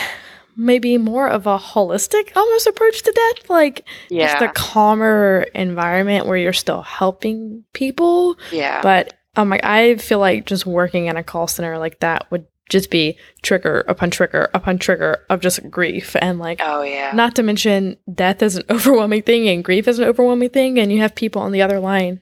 [0.58, 6.26] maybe more of a holistic almost approach to death, like Yeah, just a calmer environment
[6.26, 8.38] where you're still helping people.
[8.52, 8.82] yeah.
[8.82, 12.46] But oh my, I feel like just working in a call center like that would
[12.70, 16.16] just be trigger upon trigger upon trigger of just grief.
[16.22, 17.12] And like oh yeah.
[17.14, 20.80] not to mention death is an overwhelming thing and grief is an overwhelming thing.
[20.80, 22.22] And you have people on the other line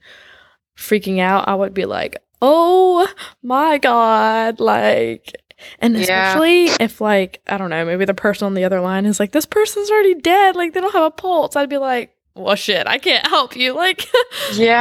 [0.76, 1.46] freaking out.
[1.48, 3.06] I would be like oh
[3.42, 5.34] my god like
[5.78, 6.30] and Yeah.
[6.30, 9.32] especially if like i don't know maybe the person on the other line is like
[9.32, 10.56] this person's already dead.
[10.56, 11.54] Like they don't have a pulse.
[11.54, 14.08] I'd be like well shit i can't help you like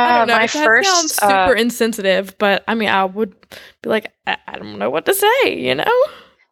[0.06, 0.36] I yeah, don't know.
[0.36, 3.36] my that sounds first super uh, insensitive, but I mean, I would
[3.82, 6.06] be like, I, I don't know what to say, you know?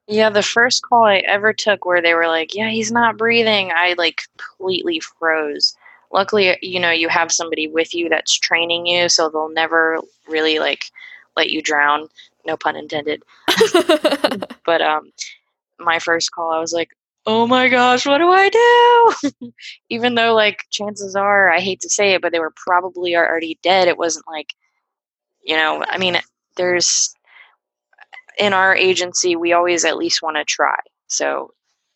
[0.08, 3.72] yeah, the first call I ever took where they were like, "Yeah, he's not breathing."
[3.76, 5.76] I like completely froze.
[6.12, 10.60] Luckily, you know, you have somebody with you that's training you, so they'll never really
[10.60, 10.86] like
[11.36, 12.08] let you drown.
[12.46, 13.24] No pun intended.
[14.66, 15.12] But um,
[15.80, 16.90] my first call, I was like,
[17.28, 19.52] "Oh my gosh, what do I do?"
[19.90, 23.60] Even though, like, chances are, I hate to say it, but they were probably already
[23.62, 23.88] dead.
[23.88, 24.54] It wasn't like,
[25.44, 26.18] you know, I mean,
[26.56, 27.14] there's
[28.38, 30.78] in our agency, we always at least want to try.
[31.08, 31.52] So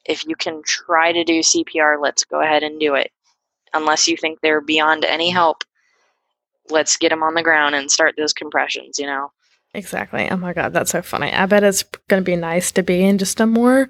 [0.05, 3.11] if you can try to do CPR, let's go ahead and do it.
[3.73, 5.63] Unless you think they're beyond any help,
[6.69, 8.99] let's get them on the ground and start those compressions.
[8.99, 9.31] You know.
[9.73, 10.29] exactly.
[10.29, 11.31] Oh my God, that's so funny.
[11.31, 13.89] I bet it's going to be nice to be in just a more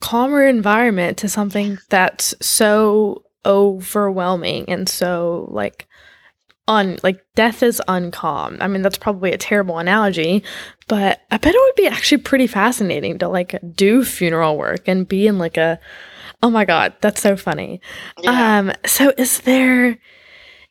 [0.00, 5.86] calmer environment to something that's so overwhelming and so like
[6.68, 8.56] un like death is uncalm.
[8.60, 10.42] I mean, that's probably a terrible analogy,
[10.88, 15.06] but I bet it would be actually pretty fascinating to like do funeral work and
[15.06, 15.78] be in like a
[16.42, 17.80] oh my god, that's so funny.
[18.22, 18.58] Yeah.
[18.58, 19.98] Um, so is there,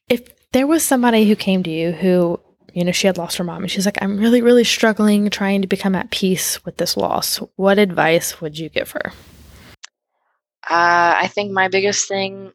[0.10, 2.40] if there was somebody who came to you who,
[2.76, 5.62] you know, she had lost her mom and she's like, I'm really, really struggling trying
[5.62, 9.14] to become at peace with this loss, what advice would you give her?
[10.70, 12.52] Uh, I think my biggest thing,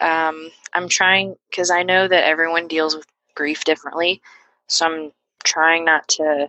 [0.00, 4.22] um, I'm trying because I know that everyone deals with grief differently,
[4.68, 6.48] so I'm trying not to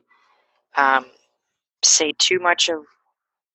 [0.76, 1.06] um,
[1.84, 2.86] say too much of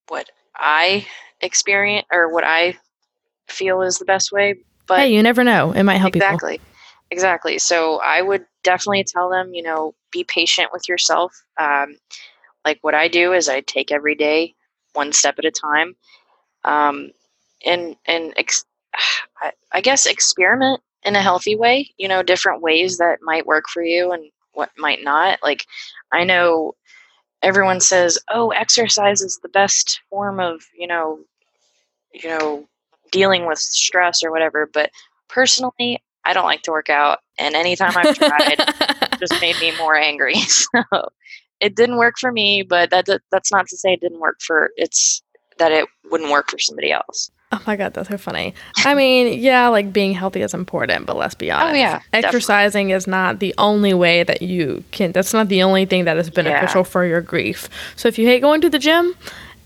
[0.08, 1.06] what I
[1.40, 2.78] experience or what I
[3.46, 4.56] feel is the best way.
[4.88, 5.70] But hey, you never know.
[5.70, 6.36] It might help people.
[7.10, 7.58] Exactly.
[7.58, 11.32] So I would definitely tell them, you know, be patient with yourself.
[11.58, 11.96] Um,
[12.64, 14.54] like what I do is I take every day
[14.94, 15.96] one step at a time,
[16.64, 17.10] um,
[17.64, 18.64] and and ex-
[19.42, 21.90] I, I guess experiment in a healthy way.
[21.98, 25.40] You know, different ways that might work for you and what might not.
[25.42, 25.66] Like
[26.12, 26.74] I know
[27.42, 31.20] everyone says, "Oh, exercise is the best form of you know,
[32.12, 32.68] you know,
[33.12, 34.90] dealing with stress or whatever." But
[35.28, 39.76] personally, I don't like to work out, and anytime I've tried, it just made me
[39.78, 40.34] more angry.
[40.46, 41.08] So
[41.60, 44.70] it didn't work for me, but that that's not to say it didn't work for
[44.76, 45.22] it's
[45.58, 47.30] that it wouldn't work for somebody else.
[47.52, 48.54] Oh my god, that's so funny.
[48.78, 51.72] I mean, yeah, like being healthy is important, but let's be honest.
[51.72, 52.26] Oh, yeah, definitely.
[52.28, 56.16] Exercising is not the only way that you can that's not the only thing that
[56.18, 57.68] is beneficial for your grief.
[57.94, 59.14] So if you hate going to the gym,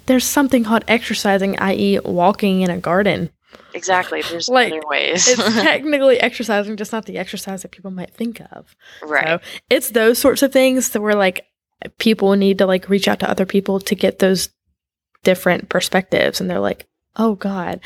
[0.06, 1.98] there's something called exercising, i.e.
[2.04, 3.30] walking in a garden.
[3.74, 4.22] Exactly.
[4.22, 5.28] There's Like, other ways.
[5.28, 8.74] It's technically exercising, just not the exercise that people might think of.
[9.02, 9.40] right.
[9.40, 11.46] So it's those sorts of things that where like
[11.98, 14.48] people need to like reach out to other people to get those
[15.22, 16.40] different perspectives.
[16.40, 16.86] And they're like,
[17.16, 17.80] oh God,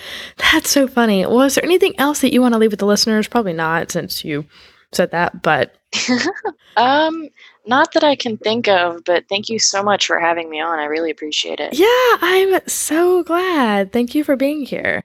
[0.53, 1.25] that's so funny.
[1.27, 3.29] Well, is there anything else that you want to leave with the listeners?
[3.29, 4.47] Probably not since you
[4.93, 5.75] said that, but
[6.77, 7.29] um,
[7.67, 10.79] not that I can think of, but thank you so much for having me on.
[10.79, 11.75] I really appreciate it.
[11.75, 13.93] yeah, I'm so glad.
[13.93, 15.05] Thank you for being here.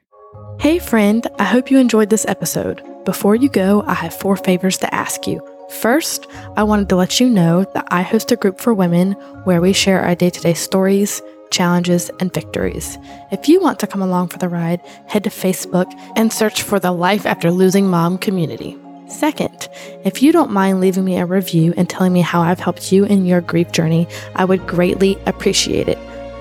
[0.60, 2.82] Hey, friend, I hope you enjoyed this episode.
[3.06, 5.40] Before you go, I have four favors to ask you.
[5.70, 9.12] First, I wanted to let you know that I host a group for women
[9.44, 12.98] where we share our day to day stories, challenges, and victories.
[13.32, 16.78] If you want to come along for the ride, head to Facebook and search for
[16.78, 18.76] the Life After Losing Mom community.
[19.08, 19.66] Second,
[20.04, 23.06] if you don't mind leaving me a review and telling me how I've helped you
[23.06, 25.96] in your grief journey, I would greatly appreciate it.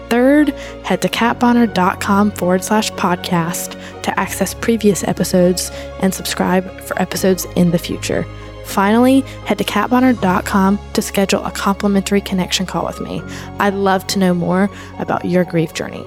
[0.09, 0.49] Third,
[0.83, 5.69] head to catbonner.com forward slash podcast to access previous episodes
[6.01, 8.25] and subscribe for episodes in the future.
[8.65, 13.21] Finally, head to katbonner.com to schedule a complimentary connection call with me.
[13.59, 16.05] I'd love to know more about your grief journey.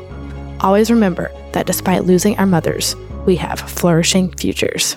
[0.61, 2.95] Always remember that despite losing our mothers,
[3.27, 4.97] we have flourishing futures.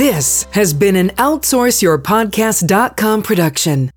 [0.00, 3.90] This has been an OutsourceYourPodcast.com production.